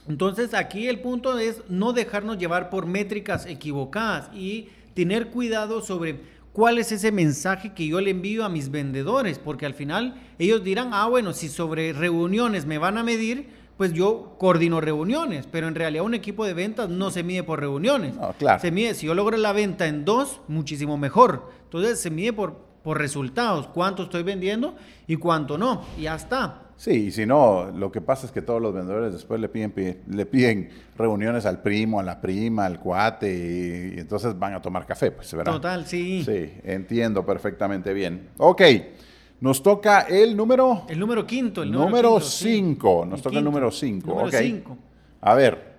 entonces 0.08 0.54
aquí 0.54 0.88
el 0.88 1.00
punto 1.00 1.38
es 1.38 1.62
no 1.68 1.92
dejarnos 1.92 2.38
llevar 2.38 2.70
por 2.70 2.86
métricas 2.86 3.46
equivocadas 3.46 4.30
y 4.34 4.68
tener 4.94 5.28
cuidado 5.28 5.80
sobre 5.80 6.20
cuál 6.52 6.78
es 6.78 6.92
ese 6.92 7.12
mensaje 7.12 7.72
que 7.72 7.86
yo 7.86 8.00
le 8.00 8.10
envío 8.10 8.44
a 8.44 8.48
mis 8.48 8.70
vendedores, 8.70 9.38
porque 9.38 9.66
al 9.66 9.74
final 9.74 10.14
ellos 10.38 10.62
dirán, 10.62 10.90
ah, 10.92 11.06
bueno, 11.06 11.32
si 11.32 11.48
sobre 11.48 11.92
reuniones 11.92 12.66
me 12.66 12.78
van 12.78 12.98
a 12.98 13.02
medir, 13.02 13.48
pues 13.76 13.92
yo 13.94 14.36
coordino 14.38 14.80
reuniones, 14.80 15.48
pero 15.50 15.66
en 15.66 15.74
realidad 15.74 16.04
un 16.04 16.14
equipo 16.14 16.44
de 16.44 16.54
ventas 16.54 16.88
no 16.88 17.10
se 17.10 17.22
mide 17.22 17.42
por 17.42 17.60
reuniones. 17.60 18.14
claro. 18.38 18.60
Se 18.60 18.70
mide, 18.70 18.94
si 18.94 19.06
yo 19.06 19.14
logro 19.14 19.36
la 19.36 19.52
venta 19.52 19.86
en 19.86 20.04
dos, 20.04 20.40
muchísimo 20.46 20.98
mejor. 20.98 21.50
Entonces 21.64 21.98
se 22.00 22.10
mide 22.10 22.32
por, 22.32 22.58
por 22.82 22.98
resultados, 22.98 23.66
cuánto 23.68 24.04
estoy 24.04 24.22
vendiendo 24.22 24.76
y 25.06 25.16
cuánto 25.16 25.56
no, 25.56 25.84
y 25.98 26.02
ya 26.02 26.16
está. 26.16 26.71
Sí, 26.82 26.90
y 26.90 27.10
si 27.12 27.26
no, 27.26 27.70
lo 27.70 27.92
que 27.92 28.00
pasa 28.00 28.26
es 28.26 28.32
que 28.32 28.42
todos 28.42 28.60
los 28.60 28.74
vendedores 28.74 29.12
después 29.12 29.40
le 29.40 29.48
piden, 29.48 30.02
le 30.08 30.26
piden 30.26 30.68
reuniones 30.98 31.46
al 31.46 31.62
primo, 31.62 32.00
a 32.00 32.02
la 32.02 32.20
prima, 32.20 32.66
al 32.66 32.80
cuate, 32.80 33.92
y, 33.94 34.00
entonces 34.00 34.36
van 34.36 34.54
a 34.54 34.60
tomar 34.60 34.84
café, 34.84 35.12
pues, 35.12 35.32
¿verdad? 35.32 35.52
Total, 35.52 35.86
sí. 35.86 36.24
Sí, 36.24 36.54
entiendo 36.64 37.24
perfectamente 37.24 37.94
bien. 37.94 38.30
Ok, 38.36 38.62
nos 39.40 39.62
toca 39.62 40.00
el 40.08 40.36
número... 40.36 40.82
El 40.88 40.98
número 40.98 41.24
quinto, 41.24 41.62
el 41.62 41.70
número 41.70 42.18
5. 42.18 43.06
Nos 43.06 43.22
toca 43.22 43.38
el 43.38 43.44
número 43.44 43.70
5. 43.70 44.08
Número 44.08 44.36
5. 44.36 44.76
A 45.20 45.34
ver. 45.34 45.74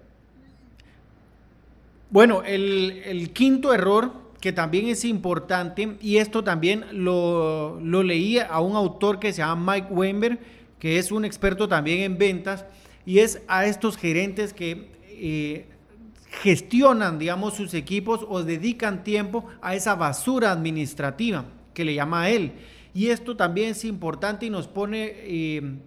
Bueno, 2.12 2.44
el, 2.44 3.02
el, 3.04 3.34
quinto 3.34 3.74
error, 3.74 4.10
que 4.40 4.54
también 4.54 4.88
es 4.88 5.04
importante, 5.04 5.98
y 6.00 6.16
esto 6.16 6.46
también 6.46 6.86
lo, 6.94 7.78
lo 7.82 8.04
leí 8.04 8.40
a 8.40 8.62
un 8.62 8.78
autor 8.78 9.20
que 9.20 9.34
se 9.34 9.40
llama 9.40 9.74
Mike 9.74 9.94
Wember, 9.94 10.63
que 10.84 11.00
es 11.00 11.14
un 11.14 11.24
experto 11.24 11.70
también 11.70 12.02
en 12.02 12.18
ventas, 12.18 12.66
y 13.06 13.20
es 13.20 13.42
a 13.48 13.66
estos 13.66 13.96
gerentes 13.96 14.54
que 14.54 14.92
eh, 15.08 15.66
gestionan, 16.42 17.18
digamos, 17.18 17.54
sus 17.54 17.74
equipos 17.74 18.26
o 18.28 18.44
dedican 18.44 19.06
tiempo 19.06 19.46
a 19.62 19.76
esa 19.76 19.96
basura 19.96 20.52
administrativa 20.52 21.46
que 21.74 21.86
le 21.86 21.94
llama 21.94 22.24
a 22.24 22.30
él. 22.32 22.52
Y 22.94 23.08
esto 23.08 23.38
también 23.38 23.70
es 23.70 23.86
importante 23.86 24.46
y 24.46 24.50
nos 24.50 24.68
pone, 24.68 25.14
eh, 25.16 25.78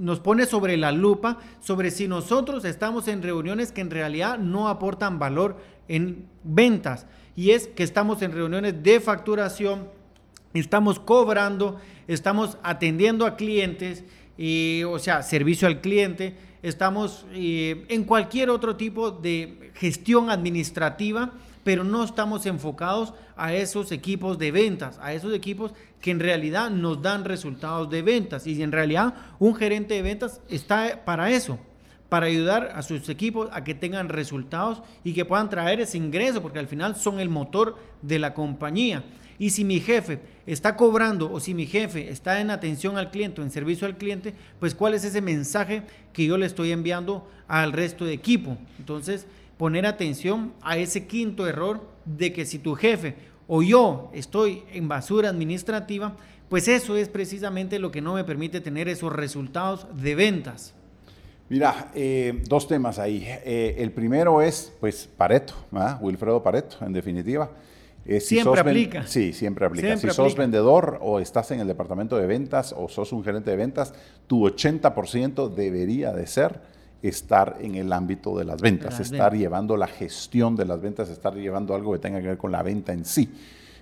nos 0.00 0.18
pone 0.18 0.46
sobre 0.46 0.76
la 0.76 0.90
lupa 0.90 1.38
sobre 1.60 1.92
si 1.92 2.08
nosotros 2.08 2.64
estamos 2.64 3.06
en 3.06 3.22
reuniones 3.22 3.70
que 3.70 3.82
en 3.82 3.92
realidad 3.92 4.36
no 4.36 4.66
aportan 4.66 5.20
valor 5.20 5.58
en 5.86 6.26
ventas. 6.42 7.06
Y 7.36 7.52
es 7.52 7.68
que 7.68 7.84
estamos 7.84 8.20
en 8.22 8.32
reuniones 8.32 8.82
de 8.82 8.98
facturación, 8.98 9.86
estamos 10.54 10.98
cobrando, 10.98 11.78
estamos 12.06 12.58
atendiendo 12.62 13.26
a 13.26 13.36
clientes, 13.36 14.04
y, 14.38 14.82
o 14.84 14.98
sea, 14.98 15.22
servicio 15.22 15.68
al 15.68 15.80
cliente, 15.80 16.34
estamos 16.62 17.26
eh, 17.32 17.84
en 17.88 18.04
cualquier 18.04 18.50
otro 18.50 18.76
tipo 18.76 19.10
de 19.10 19.70
gestión 19.74 20.30
administrativa, 20.30 21.32
pero 21.64 21.84
no 21.84 22.02
estamos 22.02 22.46
enfocados 22.46 23.14
a 23.36 23.54
esos 23.54 23.92
equipos 23.92 24.38
de 24.38 24.50
ventas, 24.50 24.98
a 25.00 25.12
esos 25.12 25.32
equipos 25.34 25.72
que 26.00 26.10
en 26.10 26.20
realidad 26.20 26.70
nos 26.70 27.02
dan 27.02 27.24
resultados 27.24 27.88
de 27.90 28.02
ventas. 28.02 28.46
Y 28.46 28.60
en 28.62 28.72
realidad 28.72 29.14
un 29.38 29.54
gerente 29.54 29.94
de 29.94 30.02
ventas 30.02 30.40
está 30.48 31.04
para 31.04 31.30
eso, 31.30 31.58
para 32.08 32.26
ayudar 32.26 32.72
a 32.74 32.82
sus 32.82 33.08
equipos 33.08 33.48
a 33.52 33.64
que 33.64 33.74
tengan 33.74 34.08
resultados 34.08 34.82
y 35.04 35.14
que 35.14 35.24
puedan 35.24 35.50
traer 35.50 35.80
ese 35.80 35.98
ingreso, 35.98 36.42
porque 36.42 36.58
al 36.58 36.66
final 36.66 36.96
son 36.96 37.20
el 37.20 37.28
motor 37.28 37.76
de 38.02 38.18
la 38.18 38.34
compañía. 38.34 39.04
Y 39.38 39.50
si 39.50 39.64
mi 39.64 39.80
jefe 39.80 40.20
está 40.46 40.76
cobrando 40.76 41.32
o 41.32 41.40
si 41.40 41.54
mi 41.54 41.66
jefe 41.66 42.10
está 42.10 42.40
en 42.40 42.50
atención 42.50 42.96
al 42.96 43.10
cliente 43.10 43.42
en 43.42 43.50
servicio 43.50 43.86
al 43.86 43.96
cliente, 43.96 44.34
pues 44.60 44.74
cuál 44.74 44.94
es 44.94 45.04
ese 45.04 45.20
mensaje 45.20 45.82
que 46.12 46.26
yo 46.26 46.36
le 46.38 46.46
estoy 46.46 46.72
enviando 46.72 47.28
al 47.48 47.72
resto 47.72 48.04
de 48.04 48.12
equipo. 48.12 48.56
Entonces, 48.78 49.26
poner 49.56 49.86
atención 49.86 50.52
a 50.62 50.76
ese 50.76 51.06
quinto 51.06 51.46
error 51.46 51.86
de 52.04 52.32
que 52.32 52.44
si 52.44 52.58
tu 52.58 52.74
jefe 52.74 53.14
o 53.46 53.62
yo 53.62 54.10
estoy 54.12 54.64
en 54.72 54.88
basura 54.88 55.28
administrativa, 55.28 56.16
pues 56.48 56.68
eso 56.68 56.96
es 56.96 57.08
precisamente 57.08 57.78
lo 57.78 57.90
que 57.90 58.00
no 58.00 58.14
me 58.14 58.24
permite 58.24 58.60
tener 58.60 58.88
esos 58.88 59.12
resultados 59.12 59.86
de 59.94 60.14
ventas. 60.14 60.74
Mira, 61.48 61.90
eh, 61.94 62.42
dos 62.48 62.66
temas 62.66 62.98
ahí. 62.98 63.24
Eh, 63.26 63.76
el 63.78 63.90
primero 63.92 64.40
es, 64.40 64.72
pues, 64.80 65.08
Pareto, 65.16 65.54
Wilfredo 66.00 66.42
Pareto, 66.42 66.76
en 66.80 66.92
definitiva. 66.92 67.50
Eh, 68.04 68.20
siempre 68.20 68.60
aplica. 68.60 69.06
Sí, 69.06 69.32
siempre 69.32 69.66
aplica. 69.66 69.96
si 69.96 70.10
sos 70.10 70.36
vendedor 70.36 70.98
o 71.02 71.20
estás 71.20 71.50
en 71.52 71.60
el 71.60 71.66
departamento 71.66 72.16
de 72.16 72.26
ventas 72.26 72.74
o 72.76 72.88
sos 72.88 73.12
un 73.12 73.22
gerente 73.22 73.50
de 73.50 73.56
ventas, 73.56 73.94
tu 74.26 74.44
80% 74.48 75.54
debería 75.54 76.12
de 76.12 76.26
ser 76.26 76.60
estar 77.02 77.58
en 77.60 77.74
el 77.74 77.92
ámbito 77.92 78.36
de 78.36 78.44
las 78.44 78.60
ventas, 78.60 79.00
estar 79.00 79.34
llevando 79.36 79.76
la 79.76 79.88
gestión 79.88 80.56
de 80.56 80.64
las 80.64 80.80
ventas, 80.80 81.08
estar 81.08 81.34
llevando 81.34 81.74
algo 81.74 81.92
que 81.92 81.98
tenga 81.98 82.20
que 82.20 82.28
ver 82.28 82.38
con 82.38 82.52
la 82.52 82.62
venta 82.62 82.92
en 82.92 83.04
sí. 83.04 83.30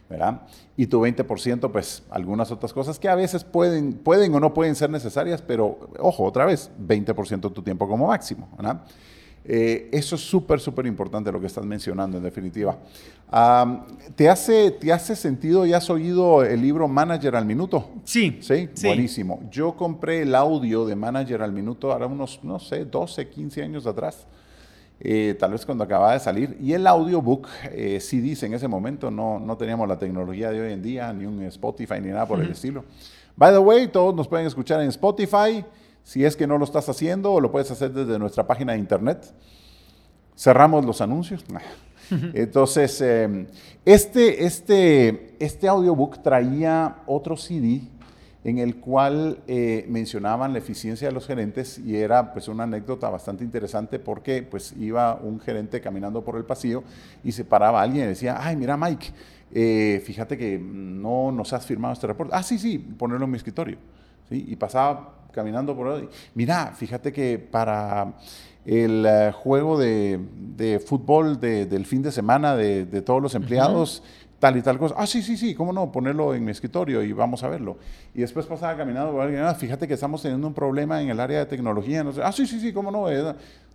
¿verdad? 0.08 0.42
Y 0.76 0.86
tu 0.86 1.00
20%, 1.00 1.70
pues 1.70 2.02
algunas 2.10 2.50
otras 2.50 2.72
cosas 2.72 2.98
que 2.98 3.08
a 3.08 3.14
veces 3.14 3.44
pueden, 3.44 3.92
pueden 3.92 4.34
o 4.34 4.40
no 4.40 4.52
pueden 4.52 4.74
ser 4.74 4.90
necesarias, 4.90 5.40
pero 5.40 5.78
ojo, 6.00 6.24
otra 6.24 6.44
vez, 6.46 6.68
20% 6.84 7.40
de 7.40 7.50
tu 7.50 7.62
tiempo 7.62 7.86
como 7.86 8.08
máximo. 8.08 8.48
¿verdad? 8.56 8.80
Eh, 9.52 9.88
eso 9.90 10.14
es 10.14 10.20
súper, 10.20 10.60
súper 10.60 10.86
importante 10.86 11.32
lo 11.32 11.40
que 11.40 11.48
estás 11.48 11.64
mencionando, 11.64 12.16
en 12.18 12.22
definitiva. 12.22 12.78
¿te, 14.14 14.28
hace, 14.28 14.70
¿Te 14.70 14.92
hace 14.92 15.16
sentido 15.16 15.66
y 15.66 15.72
has 15.72 15.90
oído 15.90 16.44
el 16.44 16.62
libro 16.62 16.86
Manager 16.86 17.34
al 17.34 17.46
Minuto? 17.46 17.90
Sí, 18.04 18.38
sí. 18.42 18.68
buenísimo. 18.84 19.40
Yo 19.50 19.74
compré 19.74 20.22
el 20.22 20.36
audio 20.36 20.86
de 20.86 20.94
Manager 20.94 21.42
al 21.42 21.50
Minuto 21.50 21.90
ahora 21.90 22.06
unos, 22.06 22.38
no 22.44 22.60
sé, 22.60 22.84
12, 22.84 23.28
15 23.28 23.64
años 23.64 23.86
atrás. 23.88 24.24
Eh, 25.00 25.34
tal 25.36 25.50
vez 25.50 25.66
cuando 25.66 25.82
acababa 25.82 26.12
de 26.12 26.20
salir. 26.20 26.56
Y 26.60 26.72
el 26.72 26.86
audiobook, 26.86 27.48
eh, 27.72 27.98
sí 27.98 28.20
dice 28.20 28.46
en 28.46 28.54
ese 28.54 28.68
momento, 28.68 29.10
no, 29.10 29.40
no 29.40 29.56
teníamos 29.56 29.88
la 29.88 29.98
tecnología 29.98 30.52
de 30.52 30.60
hoy 30.60 30.72
en 30.72 30.80
día, 30.80 31.12
ni 31.12 31.26
un 31.26 31.42
Spotify, 31.42 31.94
ni 32.00 32.10
nada 32.10 32.24
por 32.24 32.40
el 32.40 32.52
estilo. 32.52 32.84
By 33.34 33.52
the 33.52 33.58
way, 33.58 33.88
todos 33.88 34.14
nos 34.14 34.28
pueden 34.28 34.46
escuchar 34.46 34.80
en 34.80 34.90
Spotify. 34.90 35.64
Si 36.10 36.24
es 36.24 36.34
que 36.34 36.48
no 36.48 36.58
lo 36.58 36.64
estás 36.64 36.88
haciendo, 36.88 37.40
lo 37.40 37.52
puedes 37.52 37.70
hacer 37.70 37.92
desde 37.92 38.18
nuestra 38.18 38.44
página 38.44 38.72
de 38.72 38.80
internet. 38.80 39.32
Cerramos 40.36 40.84
los 40.84 41.00
anuncios. 41.00 41.44
Entonces, 42.34 43.00
em, 43.00 43.46
este, 43.84 44.44
este, 44.44 45.36
este 45.38 45.68
audiobook 45.68 46.20
traía 46.20 46.96
otro 47.06 47.36
CD 47.36 47.82
en 48.42 48.58
el 48.58 48.80
cual 48.80 49.38
eh, 49.46 49.86
mencionaban 49.88 50.52
la 50.52 50.58
eficiencia 50.58 51.06
de 51.06 51.14
los 51.14 51.28
gerentes 51.28 51.78
y 51.78 51.94
era 51.94 52.32
pues 52.32 52.48
una 52.48 52.64
anécdota 52.64 53.08
bastante 53.08 53.44
interesante 53.44 54.00
porque 54.00 54.42
pues 54.42 54.74
iba 54.80 55.14
un 55.14 55.38
gerente 55.38 55.80
caminando 55.80 56.24
por 56.24 56.36
el 56.36 56.44
pasillo 56.44 56.82
y 57.22 57.30
se 57.30 57.44
paraba 57.44 57.80
alguien 57.80 58.06
y 58.06 58.08
decía, 58.08 58.36
ay, 58.40 58.56
mira 58.56 58.76
Mike, 58.76 59.12
eh, 59.52 60.02
fíjate 60.04 60.36
que 60.36 60.58
no 60.58 61.30
nos 61.30 61.52
has 61.52 61.64
firmado 61.64 61.94
este 61.94 62.08
reporte. 62.08 62.34
Ah, 62.34 62.42
sí, 62.42 62.58
sí, 62.58 62.78
ponerlo 62.78 63.26
en 63.26 63.30
mi 63.30 63.36
escritorio. 63.36 63.78
¿Sí? 64.28 64.44
Y 64.48 64.56
pasaba 64.56 65.19
caminando 65.32 65.76
por 65.76 65.88
ahí. 65.88 66.08
Mira, 66.34 66.72
fíjate 66.74 67.12
que 67.12 67.38
para 67.38 68.14
el 68.64 69.04
eh, 69.06 69.32
juego 69.32 69.78
de, 69.78 70.82
fútbol 70.86 71.40
del 71.40 71.86
fin 71.86 72.02
de 72.02 72.12
semana 72.12 72.56
de, 72.56 72.84
todos 73.02 73.22
los 73.22 73.34
empleados, 73.34 74.02
tal 74.38 74.56
y 74.56 74.62
tal 74.62 74.78
cosa. 74.78 74.94
Ah, 74.98 75.06
sí, 75.06 75.22
sí, 75.22 75.36
sí, 75.36 75.54
cómo 75.54 75.72
no, 75.72 75.90
ponerlo 75.92 76.34
en 76.34 76.44
mi 76.44 76.50
escritorio 76.50 77.02
y 77.02 77.12
vamos 77.12 77.42
a 77.42 77.48
verlo. 77.48 77.78
Y 78.14 78.20
después 78.20 78.46
pasaba 78.46 78.76
caminando 78.76 79.12
por 79.12 79.22
alguien, 79.22 79.42
ah, 79.42 79.54
fíjate 79.54 79.86
que 79.86 79.94
estamos 79.94 80.22
teniendo 80.22 80.46
un 80.46 80.54
problema 80.54 81.00
en 81.00 81.10
el 81.10 81.20
área 81.20 81.38
de 81.40 81.46
tecnología. 81.46 82.02
No 82.04 82.12
sé. 82.12 82.22
Ah, 82.22 82.32
sí, 82.32 82.46
sí, 82.46 82.60
sí, 82.60 82.72
cómo 82.72 82.90
no. 82.90 83.06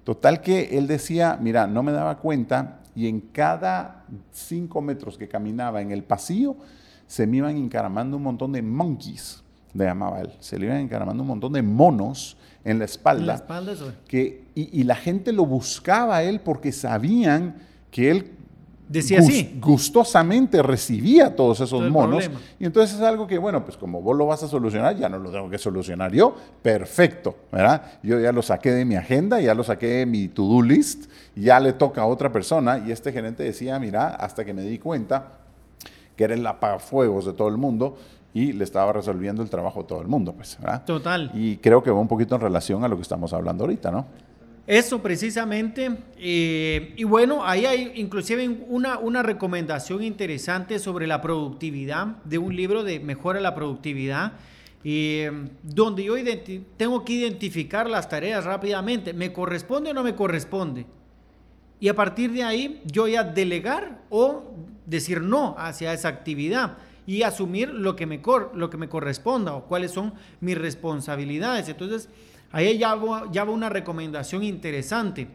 Total 0.04 0.42
que 0.42 0.78
él 0.78 0.86
decía, 0.86 1.38
mira, 1.42 1.66
no 1.66 1.82
me 1.82 1.92
daba 1.92 2.18
cuenta 2.18 2.80
y 2.96 3.08
en 3.08 3.20
cada 3.22 4.04
cinco 4.32 4.82
metros 4.82 5.18
que 5.18 5.28
caminaba 5.28 5.82
en 5.82 5.92
el 5.92 6.04
pasillo 6.04 6.56
se 7.08 7.28
me 7.28 7.38
iban 7.38 7.58
encaramando 7.58 8.18
un 8.18 8.24
montón 8.24 8.52
de 8.52 8.62
monkeys, 8.62 9.44
le 9.76 9.86
llamaba 9.86 10.22
él. 10.22 10.32
Se 10.40 10.58
le 10.58 10.66
iban 10.66 10.78
encaramando 10.78 11.22
un 11.22 11.28
montón 11.28 11.54
de 11.54 11.62
monos 11.62 12.38
en 12.64 12.80
la 12.80 12.86
espalda. 12.86 13.22
En 13.22 13.28
la 13.28 13.36
espalda, 13.36 13.72
eso. 13.74 13.94
Que, 14.08 14.46
y, 14.56 14.82
y 14.82 14.84
la 14.84 14.96
gente 14.96 15.32
lo 15.32 15.46
buscaba 15.46 16.18
a 16.18 16.24
él 16.24 16.40
porque 16.40 16.72
sabían 16.72 17.56
que 17.92 18.10
él 18.10 18.32
Decía 18.88 19.20
así. 19.20 19.58
Gustosamente 19.60 20.62
recibía 20.62 21.36
todos 21.36 21.60
esos 21.60 21.90
monos. 21.90 22.30
Y 22.60 22.66
entonces 22.66 22.96
es 22.96 23.02
algo 23.02 23.26
que, 23.26 23.38
bueno, 23.38 23.66
pues 23.66 23.78
como 23.78 24.02
vos 24.02 24.16
lo 24.16 24.28
vas 24.28 24.44
a 24.44 24.48
solucionar, 24.48 24.96
ya 24.96 25.10
no 25.10 25.18
lo 25.18 25.32
tengo 25.32 25.50
que 25.50 25.58
solucionar 25.58 26.12
yo. 26.12 26.36
Perfecto, 26.62 27.36
¿verdad? 27.52 28.00
Yo 28.04 28.20
ya 28.20 28.32
lo 28.32 28.42
saqué 28.42 28.72
de 28.72 28.86
mi 28.86 28.96
agenda, 28.96 29.42
ya 29.42 29.56
lo 29.56 29.64
saqué 29.64 29.88
de 29.88 30.06
mi 30.06 30.28
to-do 30.28 30.62
list, 30.62 31.10
ya 31.36 31.60
le 31.60 31.74
toca 31.74 32.02
a 32.02 32.06
otra 32.06 32.32
persona. 32.32 32.84
Y 32.86 32.92
este 32.92 33.12
gerente 33.12 33.44
decía, 33.44 33.80
mira, 33.80 34.10
hasta 34.10 34.46
que 34.46 34.54
me 34.54 34.62
di 34.62 34.78
cuenta 34.78 35.40
que 36.16 36.24
era 36.24 36.36
el 36.36 36.46
apagafuegos 36.46 37.26
de 37.26 37.34
todo 37.34 37.50
el 37.50 37.58
mundo 37.58 37.98
y 38.36 38.52
le 38.52 38.66
estaba 38.66 38.92
resolviendo 38.92 39.42
el 39.42 39.50
trabajo 39.50 39.80
a 39.80 39.88
todo 39.88 40.02
el 40.02 40.10
mundo, 40.10 40.34
pues, 40.34 40.58
¿verdad? 40.60 40.84
Total. 40.84 41.32
Y 41.34 41.56
creo 41.56 41.82
que 41.82 41.90
va 41.90 42.02
un 42.02 42.10
poquito 42.10 42.36
en 42.36 42.42
relación 42.42 42.84
a 42.84 42.90
lo 42.90 42.98
que 42.98 43.02
estamos 43.02 43.32
hablando 43.32 43.64
ahorita, 43.64 43.92
¿no? 43.92 44.08
Eso 44.68 45.02
precisamente. 45.02 45.90
Eh, 46.18 46.94
y 46.98 47.06
bueno, 47.06 47.46
ahí 47.46 47.66
hay 47.66 47.94
inclusive 47.96 48.50
una, 48.68 49.00
una 49.00 49.24
recomendación 49.24 50.04
interesante 50.04 50.80
sobre 50.80 51.08
la 51.08 51.22
productividad 51.22 52.08
de 52.26 52.38
un 52.38 52.54
libro 52.54 52.84
de 52.84 53.00
Mejora 53.00 53.40
la 53.40 53.56
Productividad. 53.56 54.34
Eh, 54.84 55.32
donde 55.64 56.04
yo 56.04 56.16
tengo 56.76 57.06
que 57.06 57.14
identificar 57.14 57.90
las 57.90 58.10
tareas 58.10 58.44
rápidamente. 58.44 59.14
¿Me 59.14 59.32
corresponde 59.32 59.92
o 59.92 59.94
no 59.94 60.04
me 60.04 60.14
corresponde? 60.14 60.86
Y 61.80 61.88
a 61.88 61.96
partir 61.96 62.34
de 62.34 62.44
ahí 62.44 62.82
yo 62.86 63.08
ya 63.08 63.24
delegar 63.24 64.02
o 64.10 64.44
decir 64.86 65.22
no 65.22 65.56
hacia 65.58 65.94
esa 65.94 66.10
actividad 66.10 66.78
y 67.08 67.24
asumir 67.24 67.70
lo 67.70 67.96
que 67.96 68.06
me, 68.06 68.22
lo 68.54 68.70
que 68.70 68.78
me 68.78 68.90
corresponda 68.90 69.54
o 69.54 69.66
cuáles 69.66 69.92
son 69.92 70.14
mis 70.42 70.58
responsabilidades. 70.58 71.70
Entonces, 71.70 72.10
Ahí 72.56 72.78
ya 72.78 72.96
va, 72.96 73.44
una 73.50 73.68
recomendación 73.68 74.42
interesante 74.42 75.28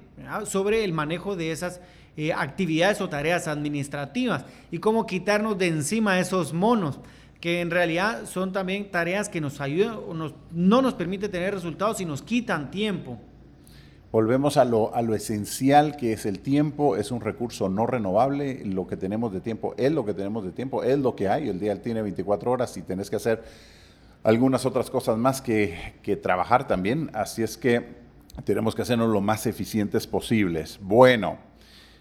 sobre 0.47 0.85
el 0.85 0.95
manejo 0.95 1.37
de 1.37 1.53
esas 1.53 1.83
eh, 2.17 2.33
actividades 2.33 3.03
o 3.03 3.11
tareas 3.11 3.47
administrativas 3.47 4.47
y 4.71 4.79
cómo 4.79 5.05
quitarnos 5.05 5.59
de 5.59 5.67
encima 5.67 6.19
esos 6.19 6.55
monos 6.55 6.99
que 7.39 7.61
en 7.61 7.71
realidad 7.71 8.25
son 8.25 8.53
también 8.53 8.91
tareas 8.91 9.29
que 9.29 9.39
nos 9.39 9.61
ayudan, 9.61 9.97
o 9.97 10.33
no 10.51 10.81
nos 10.81 10.95
permite 10.95 11.29
tener 11.29 11.53
resultados 11.53 12.01
y 12.01 12.07
nos 12.07 12.23
quitan 12.23 12.71
tiempo. 12.71 13.21
Volvemos 14.12 14.57
a 14.57 14.64
lo, 14.64 14.92
a 14.92 15.03
lo 15.03 15.14
esencial 15.14 15.96
que 15.96 16.12
es 16.12 16.27
el 16.27 16.40
tiempo, 16.40 16.96
es 16.96 17.12
un 17.12 17.20
recurso 17.20 17.68
no 17.68 17.87
renovable, 17.87 18.64
lo 18.64 18.88
que 18.88 18.96
tenemos 18.96 19.33
de 19.33 19.40
tiempo 19.40 19.73
es 19.77 19.92
lo 19.92 20.05
que 20.05 20.14
tenemos 20.14 20.44
de 20.44 20.51
tiempo, 20.51 20.83
es 20.83 20.99
lo 20.99 21.14
que 21.14 21.29
hay, 21.29 21.49
el 21.49 21.61
día 21.61 21.81
tiene 21.81 22.03
24 22.03 22.51
horas 22.51 22.77
y 22.77 22.83
tenés 22.83 23.09
que 23.09 23.16
hacer 23.16 23.44
algunas 24.25 24.66
otras 24.66 24.90
cosas 24.90 25.16
más 25.16 25.40
que, 25.40 25.94
trabajar 26.23 26.66
también, 26.66 27.11
así 27.14 27.44
es 27.44 27.57
que 27.57 28.01
tenemos 28.42 28.75
que 28.75 28.83
hacernos 28.83 29.11
lo 29.11 29.20
más 29.20 29.46
eficientes 29.46 30.09
posibles. 30.09 30.81
Bueno, 30.83 31.38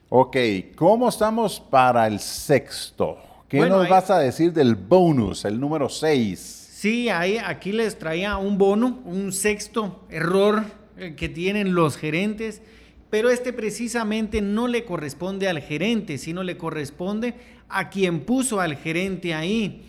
ok, 0.09 0.37
¿cómo 0.75 1.09
estamos 1.09 1.59
para 1.59 2.07
el 2.07 2.19
sexto? 2.19 3.19
¿Qué 3.47 3.61
nos 3.69 3.87
vas 3.87 4.09
a 4.09 4.17
decir 4.17 4.51
del 4.51 4.75
bonus, 4.75 5.45
el 5.45 5.59
número 5.59 5.89
6? 5.89 6.39
Sí, 6.71 7.09
ahí, 7.09 7.37
aquí 7.37 7.71
les 7.71 7.99
traía 7.99 8.37
un 8.37 8.57
bono, 8.57 8.99
un 9.05 9.31
sexto 9.31 10.05
error 10.09 10.78
que 11.15 11.29
tienen 11.29 11.73
los 11.73 11.97
gerentes, 11.97 12.61
pero 13.09 13.29
este 13.29 13.53
precisamente 13.53 14.41
no 14.41 14.67
le 14.67 14.85
corresponde 14.85 15.47
al 15.47 15.61
gerente, 15.61 16.17
sino 16.17 16.43
le 16.43 16.57
corresponde 16.57 17.33
a 17.69 17.89
quien 17.89 18.21
puso 18.21 18.59
al 18.59 18.75
gerente 18.75 19.33
ahí, 19.33 19.85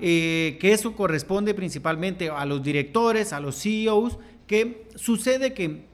eh, 0.00 0.58
que 0.60 0.72
eso 0.72 0.94
corresponde 0.94 1.54
principalmente 1.54 2.30
a 2.30 2.44
los 2.44 2.62
directores, 2.62 3.32
a 3.32 3.40
los 3.40 3.60
CEOs, 3.60 4.18
que 4.46 4.86
sucede 4.94 5.54
que 5.54 5.84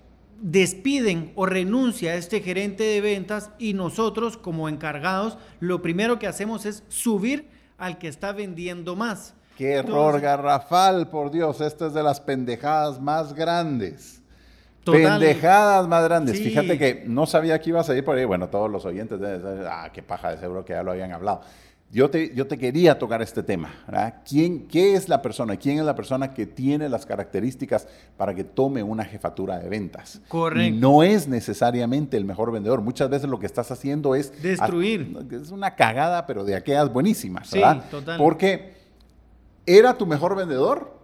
despiden 0.40 1.32
o 1.34 1.46
renuncia 1.46 2.12
a 2.12 2.14
este 2.14 2.40
gerente 2.40 2.84
de 2.84 3.00
ventas 3.00 3.50
y 3.58 3.74
nosotros 3.74 4.36
como 4.36 4.68
encargados 4.68 5.36
lo 5.58 5.82
primero 5.82 6.18
que 6.18 6.28
hacemos 6.28 6.64
es 6.64 6.84
subir 6.88 7.48
al 7.76 7.98
que 7.98 8.08
está 8.08 8.32
vendiendo 8.32 8.94
más. 8.94 9.34
Qué 9.56 9.72
error 9.72 10.20
garrafal, 10.20 11.08
por 11.08 11.32
Dios, 11.32 11.60
esta 11.60 11.88
es 11.88 11.94
de 11.94 12.02
las 12.04 12.20
pendejadas 12.20 13.00
más 13.00 13.34
grandes. 13.34 14.17
Pendejadas 14.92 15.88
más 15.88 16.04
grandes. 16.04 16.40
Fíjate 16.40 16.78
que 16.78 17.04
no 17.06 17.26
sabía 17.26 17.60
que 17.60 17.70
ibas 17.70 17.88
a 17.90 17.96
ir 17.96 18.04
por 18.04 18.16
ahí. 18.16 18.24
Bueno, 18.24 18.48
todos 18.48 18.70
los 18.70 18.84
oyentes, 18.84 19.20
ah, 19.68 19.90
qué 19.92 20.02
paja, 20.02 20.30
de 20.30 20.38
seguro 20.38 20.64
que 20.64 20.72
ya 20.72 20.82
lo 20.82 20.92
habían 20.92 21.12
hablado. 21.12 21.40
Yo 21.90 22.10
te, 22.10 22.34
yo 22.34 22.46
te 22.46 22.58
quería 22.58 22.98
tocar 22.98 23.22
este 23.22 23.42
tema. 23.42 23.70
¿Quién, 24.28 24.68
¿Qué 24.68 24.94
es 24.94 25.08
la 25.08 25.22
persona? 25.22 25.56
¿Quién 25.56 25.78
es 25.78 25.86
la 25.86 25.94
persona 25.94 26.34
que 26.34 26.44
tiene 26.44 26.86
las 26.86 27.06
características 27.06 27.88
para 28.18 28.34
que 28.34 28.44
tome 28.44 28.82
una 28.82 29.06
jefatura 29.06 29.58
de 29.58 29.70
ventas? 29.70 30.20
Correcto. 30.28 30.78
No 30.78 31.02
es 31.02 31.28
necesariamente 31.28 32.18
el 32.18 32.26
mejor 32.26 32.52
vendedor. 32.52 32.82
Muchas 32.82 33.08
veces 33.08 33.30
lo 33.30 33.38
que 33.38 33.46
estás 33.46 33.70
haciendo 33.70 34.14
es... 34.14 34.42
Destruir. 34.42 35.16
es 35.30 35.50
una 35.50 35.74
cagada, 35.76 36.26
pero 36.26 36.44
de 36.44 36.56
aquellas 36.56 36.92
buenísimas. 36.92 37.48
Sí, 37.48 37.62
total. 37.90 38.18
Porque 38.18 38.74
era 39.64 39.96
tu 39.96 40.04
mejor 40.04 40.36
vendedor, 40.36 40.97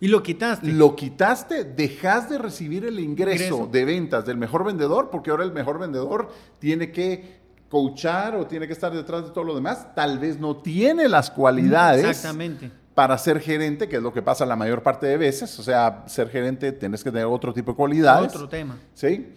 y 0.00 0.08
lo 0.08 0.22
quitaste. 0.22 0.68
Lo 0.68 0.94
quitaste, 0.94 1.64
dejas 1.64 2.30
de 2.30 2.38
recibir 2.38 2.84
el 2.84 3.00
ingreso, 3.00 3.68
de 3.70 3.84
ventas 3.84 4.24
del 4.24 4.36
mejor 4.36 4.64
vendedor, 4.64 5.10
porque 5.10 5.30
ahora 5.30 5.44
el 5.44 5.52
mejor 5.52 5.78
vendedor 5.78 6.30
tiene 6.58 6.92
que 6.92 7.38
coachar 7.68 8.36
o 8.36 8.46
tiene 8.46 8.66
que 8.66 8.72
estar 8.72 8.92
detrás 8.92 9.24
de 9.24 9.30
todo 9.30 9.44
lo 9.44 9.54
demás. 9.54 9.94
Tal 9.94 10.18
vez 10.18 10.38
no 10.38 10.56
tiene 10.56 11.08
las 11.08 11.30
cualidades. 11.30 12.04
Exactamente. 12.04 12.70
Para 12.94 13.16
ser 13.18 13.40
gerente, 13.40 13.88
que 13.88 13.96
es 13.96 14.02
lo 14.02 14.12
que 14.12 14.22
pasa 14.22 14.44
la 14.46 14.56
mayor 14.56 14.82
parte 14.82 15.06
de 15.06 15.16
veces. 15.16 15.58
O 15.58 15.62
sea, 15.62 16.04
ser 16.06 16.28
gerente 16.30 16.72
tienes 16.72 17.02
que 17.02 17.10
tener 17.10 17.26
otro 17.26 17.52
tipo 17.52 17.72
de 17.72 17.76
cualidades. 17.76 18.34
Otro 18.34 18.48
tema. 18.48 18.78
Sí. 18.94 19.34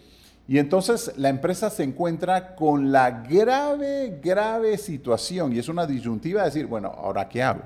Y 0.47 0.57
entonces 0.57 1.13
la 1.17 1.29
empresa 1.29 1.69
se 1.69 1.83
encuentra 1.83 2.55
con 2.55 2.91
la 2.91 3.23
grave, 3.23 4.19
grave 4.21 4.77
situación 4.77 5.53
y 5.53 5.59
es 5.59 5.69
una 5.69 5.85
disyuntiva 5.85 6.41
de 6.41 6.47
decir, 6.47 6.65
bueno, 6.65 6.89
¿ahora 6.89 7.29
qué 7.29 7.43
hago? 7.43 7.61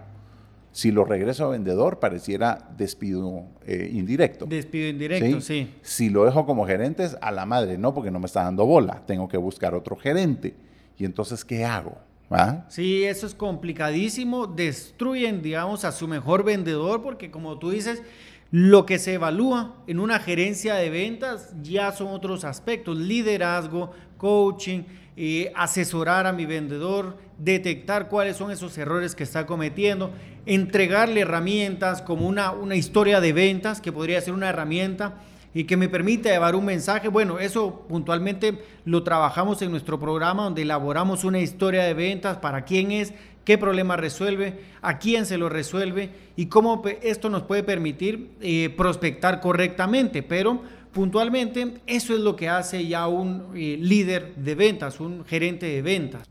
Si 0.75 0.91
lo 0.91 1.05
regreso 1.05 1.45
a 1.45 1.49
vendedor, 1.51 1.99
pareciera 1.99 2.69
despido 2.75 3.45
eh, 3.65 3.89
indirecto. 3.93 4.45
Despido 4.45 4.89
indirecto, 4.89 5.39
¿Sí? 5.39 5.73
Si 5.81 6.09
lo 6.09 6.25
dejo 6.25 6.45
como 6.45 6.67
gerente, 6.67 7.07
a 7.21 7.31
la 7.31 7.45
madre, 7.45 7.77
no, 7.77 7.93
porque 7.93 8.11
no 8.11 8.19
me 8.19 8.25
está 8.25 8.43
dando 8.43 8.65
bola. 8.65 9.01
Tengo 9.07 9.29
que 9.29 9.37
buscar 9.37 9.73
otro 9.73 9.95
gerente. 9.95 10.53
Y 10.97 11.05
entonces, 11.05 11.45
¿qué 11.45 11.63
hago? 11.63 11.97
¿Ah? 12.29 12.65
Sí, 12.67 13.05
eso 13.05 13.25
es 13.25 13.33
complicadísimo. 13.33 14.47
Destruyen, 14.47 15.41
digamos, 15.41 15.85
a 15.85 15.93
su 15.93 16.09
mejor 16.09 16.43
vendedor, 16.43 17.01
porque 17.01 17.31
como 17.31 17.57
tú 17.57 17.69
dices, 17.69 18.03
lo 18.51 18.85
que 18.85 18.99
se 18.99 19.13
evalúa 19.13 19.77
en 19.87 20.01
una 20.01 20.19
gerencia 20.19 20.75
de 20.75 20.89
ventas 20.89 21.53
ya 21.63 21.93
son 21.93 22.07
otros 22.07 22.43
aspectos, 22.43 22.97
liderazgo, 22.97 23.91
coaching, 24.17 24.83
eh, 25.17 25.51
asesorar 25.55 26.27
a 26.27 26.33
mi 26.33 26.45
vendedor, 26.45 27.17
detectar 27.37 28.09
cuáles 28.09 28.37
son 28.37 28.51
esos 28.51 28.77
errores 28.77 29.15
que 29.15 29.23
está 29.23 29.45
cometiendo, 29.45 30.11
entregarle 30.45 31.21
herramientas 31.21 32.01
como 32.01 32.27
una, 32.27 32.51
una 32.51 32.75
historia 32.75 33.21
de 33.21 33.33
ventas, 33.33 33.81
que 33.81 33.91
podría 33.91 34.21
ser 34.21 34.33
una 34.33 34.49
herramienta 34.49 35.15
y 35.53 35.63
que 35.63 35.77
me 35.77 35.87
permita 35.87 36.29
llevar 36.29 36.53
un 36.53 36.65
mensaje. 36.65 37.07
Bueno, 37.07 37.39
eso 37.39 37.85
puntualmente 37.87 38.61
lo 38.83 39.03
trabajamos 39.03 39.61
en 39.61 39.71
nuestro 39.71 39.97
programa 39.97 40.43
donde 40.43 40.63
elaboramos 40.63 41.23
una 41.23 41.39
historia 41.39 41.83
de 41.83 41.93
ventas 41.93 42.37
para 42.37 42.65
quién 42.65 42.91
es, 42.91 43.13
qué 43.45 43.57
problema 43.57 43.95
resuelve, 43.95 44.59
a 44.81 44.99
quién 44.99 45.25
se 45.25 45.37
lo 45.37 45.47
resuelve 45.47 46.09
y 46.35 46.47
cómo 46.47 46.83
esto 47.01 47.29
nos 47.29 47.43
puede 47.43 47.63
permitir 47.63 48.31
eh, 48.41 48.69
prospectar 48.75 49.39
correctamente. 49.39 50.23
Pero 50.23 50.61
puntualmente 50.95 51.81
eso 51.85 52.13
es 52.13 52.21
lo 52.21 52.37
que 52.37 52.47
hace 52.47 52.87
ya 52.87 53.07
un 53.09 53.51
eh, 53.53 53.77
líder 53.79 54.33
de 54.35 54.55
ventas, 54.55 55.01
un 55.01 55.25
gerente 55.25 55.65
de 55.65 55.81
ventas. 55.81 56.25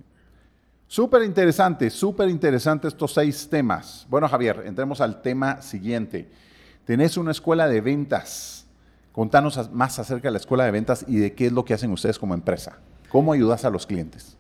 Súper 0.89 1.23
interesante, 1.23 1.91
súper 1.91 2.31
interesante 2.31 2.89
estos 2.89 3.13
seis 3.13 3.47
temas. 3.51 4.07
Bueno, 4.09 4.27
Javier, 4.27 4.63
entremos 4.65 5.03
al 5.03 5.21
tema 5.21 5.61
siguiente. 5.61 6.31
Tenés 6.87 7.19
una 7.19 7.33
escuela 7.33 7.69
de 7.69 7.83
ventas. 7.83 8.67
Contanos 9.13 9.71
más 9.71 9.99
acerca 9.99 10.29
de 10.29 10.33
la 10.33 10.39
escuela 10.39 10.65
de 10.65 10.71
ventas 10.71 11.05
y 11.07 11.17
de 11.17 11.35
qué 11.35 11.47
es 11.47 11.53
lo 11.53 11.65
que 11.65 11.75
hacen 11.75 11.93
ustedes 11.93 12.19
como 12.19 12.33
empresa. 12.33 12.79
¿Cómo 13.11 13.35
ayudas 13.35 13.67
a 13.67 13.71
los 13.71 13.87
clientes? 13.87 14.35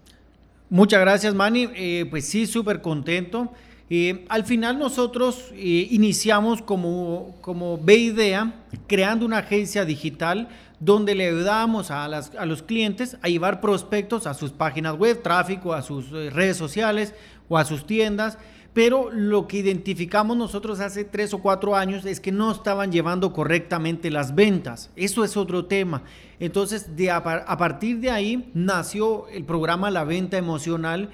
Muchas 0.70 1.00
gracias, 1.00 1.34
Manny. 1.34 1.68
Eh, 1.74 2.06
pues 2.08 2.26
sí, 2.26 2.46
súper 2.46 2.80
contento. 2.80 3.52
Eh, 3.90 4.24
al 4.28 4.44
final 4.44 4.78
nosotros 4.78 5.50
eh, 5.52 5.88
iniciamos 5.90 6.62
como, 6.62 7.36
como 7.40 7.78
B-Idea 7.78 8.54
creando 8.86 9.26
una 9.26 9.38
agencia 9.38 9.84
digital 9.84 10.48
donde 10.80 11.14
le 11.14 11.28
ayudamos 11.28 11.90
a, 11.90 12.04
a, 12.04 12.46
los 12.46 12.62
clientes 12.62 13.16
a 13.22 13.28
llevar 13.28 13.60
prospectos 13.60 14.26
a 14.26 14.34
sus 14.34 14.52
páginas 14.52 14.96
web, 14.96 15.22
tráfico, 15.22 15.74
a 15.74 15.82
sus 15.82 16.10
redes 16.10 16.56
sociales 16.56 17.14
o 17.48 17.58
a 17.58 17.64
sus 17.64 17.86
tiendas 17.86 18.38
pero 18.74 19.08
lo 19.12 19.46
que 19.46 19.58
identificamos 19.58 20.36
nosotros 20.36 20.80
hace 20.80 21.04
tres 21.04 21.32
o 21.32 21.38
cuatro 21.38 21.76
años 21.76 22.04
es 22.04 22.18
que 22.18 22.32
no 22.32 22.50
estaban 22.50 22.90
llevando 22.90 23.32
correctamente 23.32 24.10
las 24.10 24.34
ventas. 24.34 24.90
Eso 24.96 25.24
es 25.24 25.36
otro 25.36 25.66
tema. 25.66 26.02
Entonces, 26.40 26.88
a, 27.10 27.56
partir 27.56 28.00
de 28.00 28.10
ahí 28.10 28.50
nació 28.52 29.28
el 29.28 29.44
programa 29.44 29.92
La 29.92 30.02
Venta 30.02 30.38
Emocional. 30.38 31.10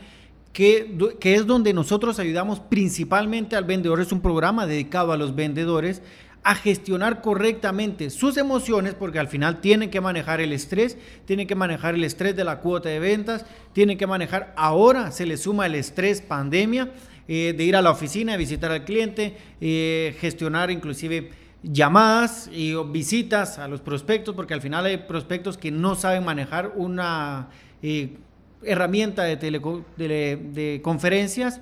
Que, 0.52 0.96
es 1.22 1.46
donde 1.46 1.72
nosotros 1.72 2.18
ayudamos 2.18 2.60
principalmente 2.60 3.56
al 3.56 3.64
vendedor, 3.64 4.00
es 4.00 4.12
un 4.12 4.20
programa 4.20 4.66
dedicado 4.66 5.12
a 5.12 5.16
los 5.16 5.34
vendedores 5.34 6.02
a 6.42 6.54
gestionar 6.54 7.20
correctamente 7.20 8.10
sus 8.10 8.36
emociones, 8.36 8.94
porque 8.94 9.18
al 9.18 9.28
final 9.28 9.60
tienen 9.60 9.90
que 9.90 10.00
manejar 10.00 10.40
el 10.40 10.52
estrés, 10.52 10.96
tienen 11.26 11.46
que 11.46 11.54
manejar 11.54 11.94
el 11.94 12.02
estrés 12.02 12.34
de 12.34 12.44
la 12.44 12.60
cuota 12.60 12.88
de 12.88 12.98
ventas, 12.98 13.44
tienen 13.72 13.98
que 13.98 14.06
manejar, 14.06 14.54
ahora 14.56 15.12
se 15.12 15.26
le 15.26 15.36
suma 15.36 15.66
el 15.66 15.74
estrés 15.74 16.22
pandemia, 16.22 16.90
eh, 17.28 17.54
de 17.56 17.64
ir 17.64 17.76
a 17.76 17.82
la 17.82 17.90
oficina, 17.90 18.36
visitar 18.36 18.72
al 18.72 18.84
cliente, 18.84 19.36
eh, 19.60 20.16
gestionar 20.18 20.70
inclusive 20.70 21.30
llamadas 21.62 22.48
y 22.52 22.74
visitas 22.90 23.58
a 23.58 23.68
los 23.68 23.80
prospectos, 23.80 24.34
porque 24.34 24.54
al 24.54 24.60
final 24.60 24.86
hay 24.86 24.96
prospectos 24.96 25.58
que 25.58 25.70
no 25.70 25.94
saben 25.94 26.24
manejar 26.24 26.72
una 26.74 27.50
eh, 27.82 28.16
herramienta 28.62 29.24
de, 29.24 29.36
de 29.36 30.80
conferencias 30.82 31.60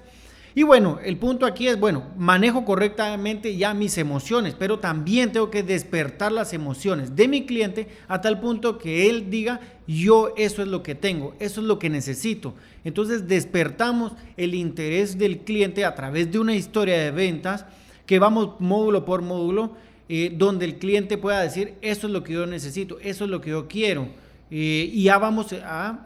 y 0.58 0.64
bueno, 0.64 0.98
el 1.04 1.18
punto 1.18 1.46
aquí 1.46 1.68
es, 1.68 1.78
bueno, 1.78 2.02
manejo 2.16 2.64
correctamente 2.64 3.56
ya 3.56 3.74
mis 3.74 3.96
emociones, 3.96 4.56
pero 4.58 4.80
también 4.80 5.30
tengo 5.30 5.52
que 5.52 5.62
despertar 5.62 6.32
las 6.32 6.52
emociones 6.52 7.14
de 7.14 7.28
mi 7.28 7.46
cliente 7.46 7.87
a 8.08 8.20
tal 8.20 8.40
punto 8.40 8.76
que 8.76 9.08
él 9.08 9.30
diga, 9.30 9.61
yo 9.87 10.34
eso 10.37 10.62
es 10.62 10.66
lo 10.66 10.82
que 10.82 10.96
tengo, 10.96 11.37
eso 11.38 11.61
es 11.61 11.66
lo 11.68 11.78
que 11.78 11.90
necesito. 11.90 12.54
Entonces 12.82 13.28
despertamos 13.28 14.14
el 14.37 14.56
interés 14.56 15.16
del 15.16 15.38
cliente 15.42 15.84
a 15.84 15.94
través 15.94 16.32
de 16.32 16.40
una 16.40 16.56
historia 16.56 16.98
de 16.98 17.12
ventas 17.12 17.64
que 18.04 18.18
vamos 18.18 18.58
módulo 18.58 19.04
por 19.04 19.22
módulo, 19.22 19.76
eh, 20.08 20.34
donde 20.34 20.64
el 20.64 20.78
cliente 20.78 21.18
pueda 21.18 21.40
decir, 21.40 21.74
eso 21.82 22.08
es 22.08 22.12
lo 22.12 22.24
que 22.24 22.32
yo 22.32 22.46
necesito, 22.46 22.98
eso 22.98 23.22
es 23.26 23.30
lo 23.30 23.40
que 23.40 23.50
yo 23.50 23.68
quiero. 23.68 24.08
Eh, 24.50 24.90
y 24.92 25.04
ya 25.04 25.18
vamos 25.18 25.54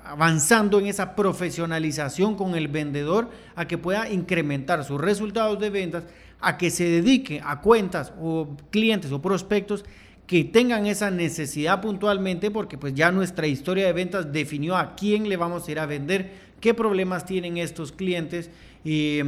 avanzando 0.04 0.80
en 0.80 0.86
esa 0.86 1.14
profesionalización 1.14 2.34
con 2.34 2.54
el 2.56 2.68
vendedor 2.68 3.30
a 3.54 3.66
que 3.66 3.78
pueda 3.78 4.10
incrementar 4.10 4.84
sus 4.84 5.00
resultados 5.00 5.60
de 5.60 5.70
ventas, 5.70 6.04
a 6.40 6.58
que 6.58 6.70
se 6.70 6.84
dedique 6.84 7.40
a 7.44 7.60
cuentas 7.60 8.12
o 8.20 8.56
clientes 8.70 9.12
o 9.12 9.22
prospectos 9.22 9.84
que 10.26 10.44
tengan 10.44 10.86
esa 10.86 11.10
necesidad 11.10 11.80
puntualmente, 11.80 12.50
porque 12.50 12.78
pues 12.78 12.94
ya 12.94 13.12
nuestra 13.12 13.46
historia 13.46 13.86
de 13.86 13.92
ventas 13.92 14.32
definió 14.32 14.76
a 14.76 14.96
quién 14.96 15.28
le 15.28 15.36
vamos 15.36 15.68
a 15.68 15.70
ir 15.70 15.78
a 15.78 15.86
vender, 15.86 16.32
qué 16.60 16.74
problemas 16.74 17.24
tienen 17.24 17.58
estos 17.58 17.92
clientes. 17.92 18.50
y 18.84 19.20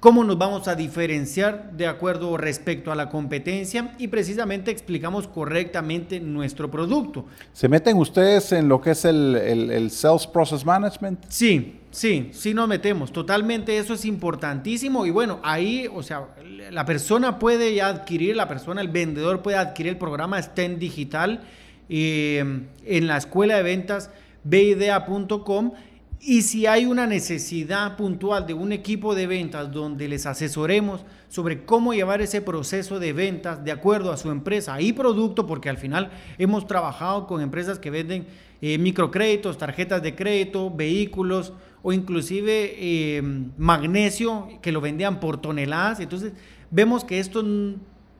cómo 0.00 0.22
nos 0.22 0.38
vamos 0.38 0.68
a 0.68 0.74
diferenciar 0.74 1.72
de 1.72 1.86
acuerdo 1.86 2.36
respecto 2.36 2.92
a 2.92 2.94
la 2.94 3.08
competencia 3.08 3.94
y 3.98 4.08
precisamente 4.08 4.70
explicamos 4.70 5.26
correctamente 5.26 6.20
nuestro 6.20 6.70
producto. 6.70 7.26
¿Se 7.52 7.68
meten 7.68 7.96
ustedes 7.96 8.52
en 8.52 8.68
lo 8.68 8.80
que 8.80 8.92
es 8.92 9.04
el, 9.04 9.90
Sales 9.90 10.26
Process 10.26 10.64
Management? 10.64 11.24
Sí, 11.28 11.80
sí, 11.90 12.30
sí 12.32 12.54
nos 12.54 12.68
metemos. 12.68 13.12
Totalmente 13.12 13.76
eso 13.76 13.94
es 13.94 14.04
importantísimo 14.04 15.04
y 15.04 15.10
bueno, 15.10 15.40
ahí, 15.42 15.88
o 15.92 16.02
sea, 16.02 16.28
la 16.70 16.84
persona 16.84 17.38
puede 17.38 17.74
ya 17.74 17.88
adquirir, 17.88 18.36
la 18.36 18.48
persona, 18.48 18.80
el 18.80 18.88
vendedor 18.88 19.42
puede 19.42 19.56
adquirir 19.56 19.92
el 19.92 19.98
programa 19.98 20.40
STEM 20.40 20.78
Digital 20.78 21.42
eh, 21.88 22.62
en 22.84 23.06
la 23.06 23.16
escuela 23.16 23.56
de 23.56 23.62
ventas 23.62 24.10
bidea.com 24.44 25.72
y 26.20 26.42
si 26.42 26.66
hay 26.66 26.84
una 26.84 27.06
necesidad 27.06 27.96
puntual 27.96 28.46
de 28.46 28.54
un 28.54 28.72
equipo 28.72 29.14
de 29.14 29.26
ventas 29.26 29.70
donde 29.70 30.08
les 30.08 30.26
asesoremos 30.26 31.04
sobre 31.28 31.64
cómo 31.64 31.94
llevar 31.94 32.20
ese 32.20 32.42
proceso 32.42 32.98
de 32.98 33.12
ventas 33.12 33.64
de 33.64 33.70
acuerdo 33.70 34.10
a 34.10 34.16
su 34.16 34.30
empresa 34.30 34.80
y 34.80 34.92
producto, 34.92 35.46
porque 35.46 35.68
al 35.68 35.76
final 35.76 36.10
hemos 36.38 36.66
trabajado 36.66 37.26
con 37.26 37.40
empresas 37.40 37.78
que 37.78 37.90
venden 37.90 38.26
eh, 38.60 38.78
microcréditos, 38.78 39.58
tarjetas 39.58 40.02
de 40.02 40.16
crédito, 40.16 40.70
vehículos 40.74 41.52
o 41.82 41.92
inclusive 41.92 42.74
eh, 42.76 43.22
magnesio 43.56 44.48
que 44.60 44.72
lo 44.72 44.80
vendían 44.80 45.20
por 45.20 45.40
toneladas. 45.40 46.00
Entonces 46.00 46.32
vemos 46.70 47.04
que 47.04 47.20
esto 47.20 47.44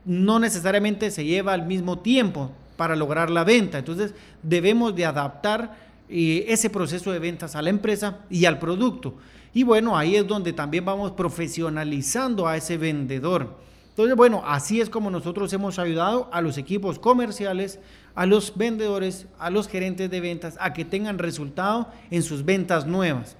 no 0.05 0.39
necesariamente 0.39 1.11
se 1.11 1.25
lleva 1.25 1.51
al 1.53 1.65
mismo 1.65 1.99
tiempo 1.99 2.51
para 2.77 2.95
lograr 2.95 3.29
la 3.29 3.43
venta. 3.43 3.79
Entonces 3.79 4.13
debemos 4.41 4.95
de 4.95 5.05
adaptar 5.05 5.88
ese 6.09 6.69
proceso 6.69 7.11
de 7.11 7.19
ventas 7.19 7.55
a 7.55 7.61
la 7.61 7.69
empresa 7.69 8.19
y 8.29 8.45
al 8.45 8.59
producto. 8.59 9.15
Y 9.53 9.63
bueno, 9.63 9.97
ahí 9.97 10.15
es 10.15 10.27
donde 10.27 10.53
también 10.53 10.85
vamos 10.85 11.11
profesionalizando 11.11 12.47
a 12.47 12.57
ese 12.57 12.77
vendedor. 12.77 13.57
Entonces, 13.89 14.15
bueno, 14.15 14.43
así 14.45 14.79
es 14.79 14.89
como 14.89 15.09
nosotros 15.09 15.51
hemos 15.51 15.77
ayudado 15.77 16.29
a 16.31 16.41
los 16.41 16.57
equipos 16.57 16.99
comerciales, 16.99 17.79
a 18.15 18.25
los 18.25 18.55
vendedores, 18.55 19.27
a 19.37 19.49
los 19.49 19.67
gerentes 19.67 20.09
de 20.09 20.21
ventas 20.21 20.55
a 20.59 20.73
que 20.73 20.85
tengan 20.85 21.17
resultado 21.17 21.89
en 22.09 22.23
sus 22.23 22.45
ventas 22.45 22.85
nuevas. 22.87 23.35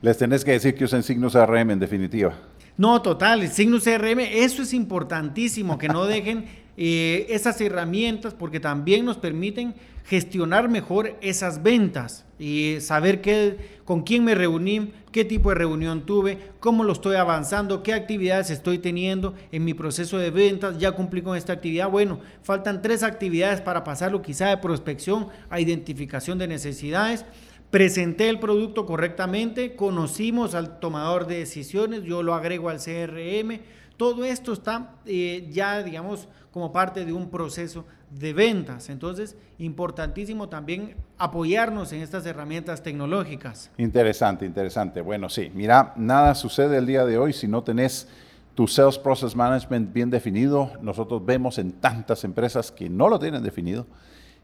Les 0.00 0.18
tenés 0.18 0.44
que 0.44 0.52
decir 0.52 0.74
que 0.74 0.84
usen 0.84 1.02
signos 1.02 1.34
CRM 1.34 1.70
en 1.70 1.78
definitiva. 1.78 2.34
No, 2.76 3.00
total, 3.00 3.46
signos 3.48 3.84
CRM, 3.84 4.20
eso 4.20 4.62
es 4.62 4.72
importantísimo, 4.74 5.78
que 5.78 5.88
no 5.88 6.06
dejen 6.06 6.46
eh, 6.76 7.26
esas 7.28 7.60
herramientas 7.60 8.34
porque 8.34 8.60
también 8.60 9.04
nos 9.04 9.18
permiten 9.18 9.74
gestionar 10.04 10.68
mejor 10.68 11.16
esas 11.20 11.62
ventas 11.62 12.24
y 12.38 12.78
saber 12.80 13.20
qué, 13.20 13.80
con 13.84 14.02
quién 14.02 14.24
me 14.24 14.34
reuní, 14.34 14.92
qué 15.12 15.24
tipo 15.24 15.50
de 15.50 15.56
reunión 15.56 16.06
tuve, 16.06 16.38
cómo 16.58 16.82
lo 16.82 16.92
estoy 16.92 17.16
avanzando, 17.16 17.82
qué 17.82 17.92
actividades 17.92 18.50
estoy 18.50 18.78
teniendo 18.78 19.34
en 19.52 19.64
mi 19.64 19.74
proceso 19.74 20.18
de 20.18 20.30
ventas, 20.30 20.78
ya 20.78 20.92
cumplí 20.92 21.22
con 21.22 21.36
esta 21.36 21.52
actividad, 21.52 21.88
bueno, 21.88 22.20
faltan 22.42 22.82
tres 22.82 23.02
actividades 23.02 23.60
para 23.60 23.84
pasarlo 23.84 24.22
quizá 24.22 24.48
de 24.48 24.56
prospección 24.56 25.28
a 25.50 25.60
identificación 25.60 26.38
de 26.38 26.48
necesidades. 26.48 27.24
Presenté 27.70 28.28
el 28.28 28.38
producto 28.38 28.84
correctamente, 28.84 29.76
conocimos 29.76 30.54
al 30.54 30.78
tomador 30.78 31.26
de 31.26 31.38
decisiones, 31.38 32.02
yo 32.02 32.22
lo 32.22 32.34
agrego 32.34 32.68
al 32.68 32.78
CRM, 32.78 33.60
todo 33.96 34.24
esto 34.24 34.52
está 34.52 34.96
eh, 35.06 35.48
ya, 35.50 35.82
digamos, 35.82 36.28
como 36.52 36.72
parte 36.72 37.04
de 37.04 37.12
un 37.12 37.30
proceso 37.30 37.84
de 38.10 38.32
ventas. 38.32 38.90
Entonces, 38.90 39.36
importantísimo 39.58 40.48
también 40.48 40.94
apoyarnos 41.18 41.92
en 41.92 42.02
estas 42.02 42.26
herramientas 42.26 42.82
tecnológicas. 42.82 43.70
Interesante, 43.78 44.44
interesante. 44.44 45.00
Bueno, 45.00 45.28
sí, 45.28 45.50
mira, 45.54 45.94
nada 45.96 46.34
sucede 46.34 46.76
el 46.76 46.86
día 46.86 47.04
de 47.04 47.18
hoy 47.18 47.32
si 47.32 47.48
no 47.48 47.62
tenés 47.62 48.08
tu 48.54 48.68
Sales 48.68 48.98
Process 48.98 49.34
Management 49.34 49.92
bien 49.92 50.10
definido. 50.10 50.72
Nosotros 50.82 51.24
vemos 51.24 51.58
en 51.58 51.72
tantas 51.72 52.24
empresas 52.24 52.70
que 52.70 52.90
no 52.90 53.08
lo 53.08 53.18
tienen 53.18 53.42
definido 53.42 53.86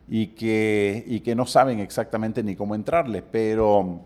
y 0.08 0.28
que, 0.28 1.04
y 1.06 1.20
que 1.20 1.34
no 1.34 1.44
saben 1.44 1.80
exactamente 1.80 2.42
ni 2.42 2.56
cómo 2.56 2.74
entrarle, 2.74 3.22
pero... 3.22 4.04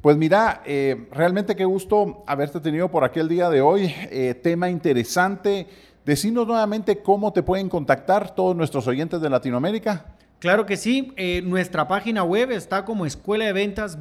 Pues 0.00 0.16
mira, 0.16 0.62
eh, 0.64 1.08
realmente 1.10 1.56
qué 1.56 1.64
gusto 1.64 2.22
haberte 2.28 2.60
tenido 2.60 2.88
por 2.88 3.02
aquí 3.02 3.18
el 3.18 3.28
día 3.28 3.50
de 3.50 3.60
hoy. 3.60 3.92
Eh, 4.12 4.34
tema 4.40 4.70
interesante. 4.70 5.66
Decinos 6.06 6.46
nuevamente 6.46 7.02
cómo 7.02 7.32
te 7.32 7.42
pueden 7.42 7.68
contactar 7.68 8.32
todos 8.32 8.54
nuestros 8.54 8.86
oyentes 8.86 9.20
de 9.20 9.28
Latinoamérica. 9.28 10.06
Claro 10.38 10.66
que 10.66 10.76
sí, 10.76 11.12
eh, 11.16 11.42
nuestra 11.42 11.88
página 11.88 12.22
web 12.22 12.52
está 12.52 12.84
como 12.84 13.06
escuela 13.06 13.46
de 13.46 13.52
ventas 13.52 13.98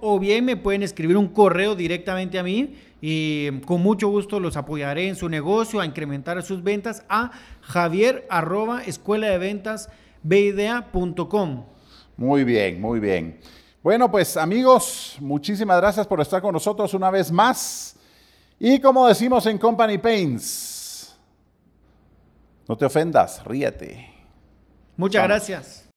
o 0.00 0.18
bien 0.20 0.44
me 0.44 0.56
pueden 0.56 0.84
escribir 0.84 1.16
un 1.16 1.26
correo 1.26 1.74
directamente 1.74 2.38
a 2.38 2.44
mí 2.44 2.76
y 3.00 3.50
con 3.66 3.82
mucho 3.82 4.06
gusto 4.08 4.38
los 4.38 4.56
apoyaré 4.56 5.08
en 5.08 5.16
su 5.16 5.28
negocio 5.28 5.80
a 5.80 5.86
incrementar 5.86 6.40
sus 6.44 6.62
ventas 6.62 7.04
a 7.08 7.32
javier 7.62 8.28
arroba 8.30 8.84
escuela 8.84 9.26
de 9.26 9.38
ventas 9.38 9.90
Muy 12.16 12.44
bien, 12.44 12.80
muy 12.80 13.00
bien. 13.00 13.40
Bueno, 13.82 14.10
pues 14.10 14.36
amigos, 14.36 15.16
muchísimas 15.20 15.76
gracias 15.78 16.06
por 16.06 16.20
estar 16.20 16.42
con 16.42 16.52
nosotros 16.52 16.94
una 16.94 17.10
vez 17.10 17.30
más. 17.30 17.94
Y 18.58 18.80
como 18.80 19.06
decimos 19.06 19.46
en 19.46 19.56
Company 19.56 19.98
Pains, 19.98 21.16
no 22.66 22.76
te 22.76 22.84
ofendas, 22.84 23.44
ríete. 23.44 24.12
Muchas 24.96 25.24
gracias. 25.24 25.87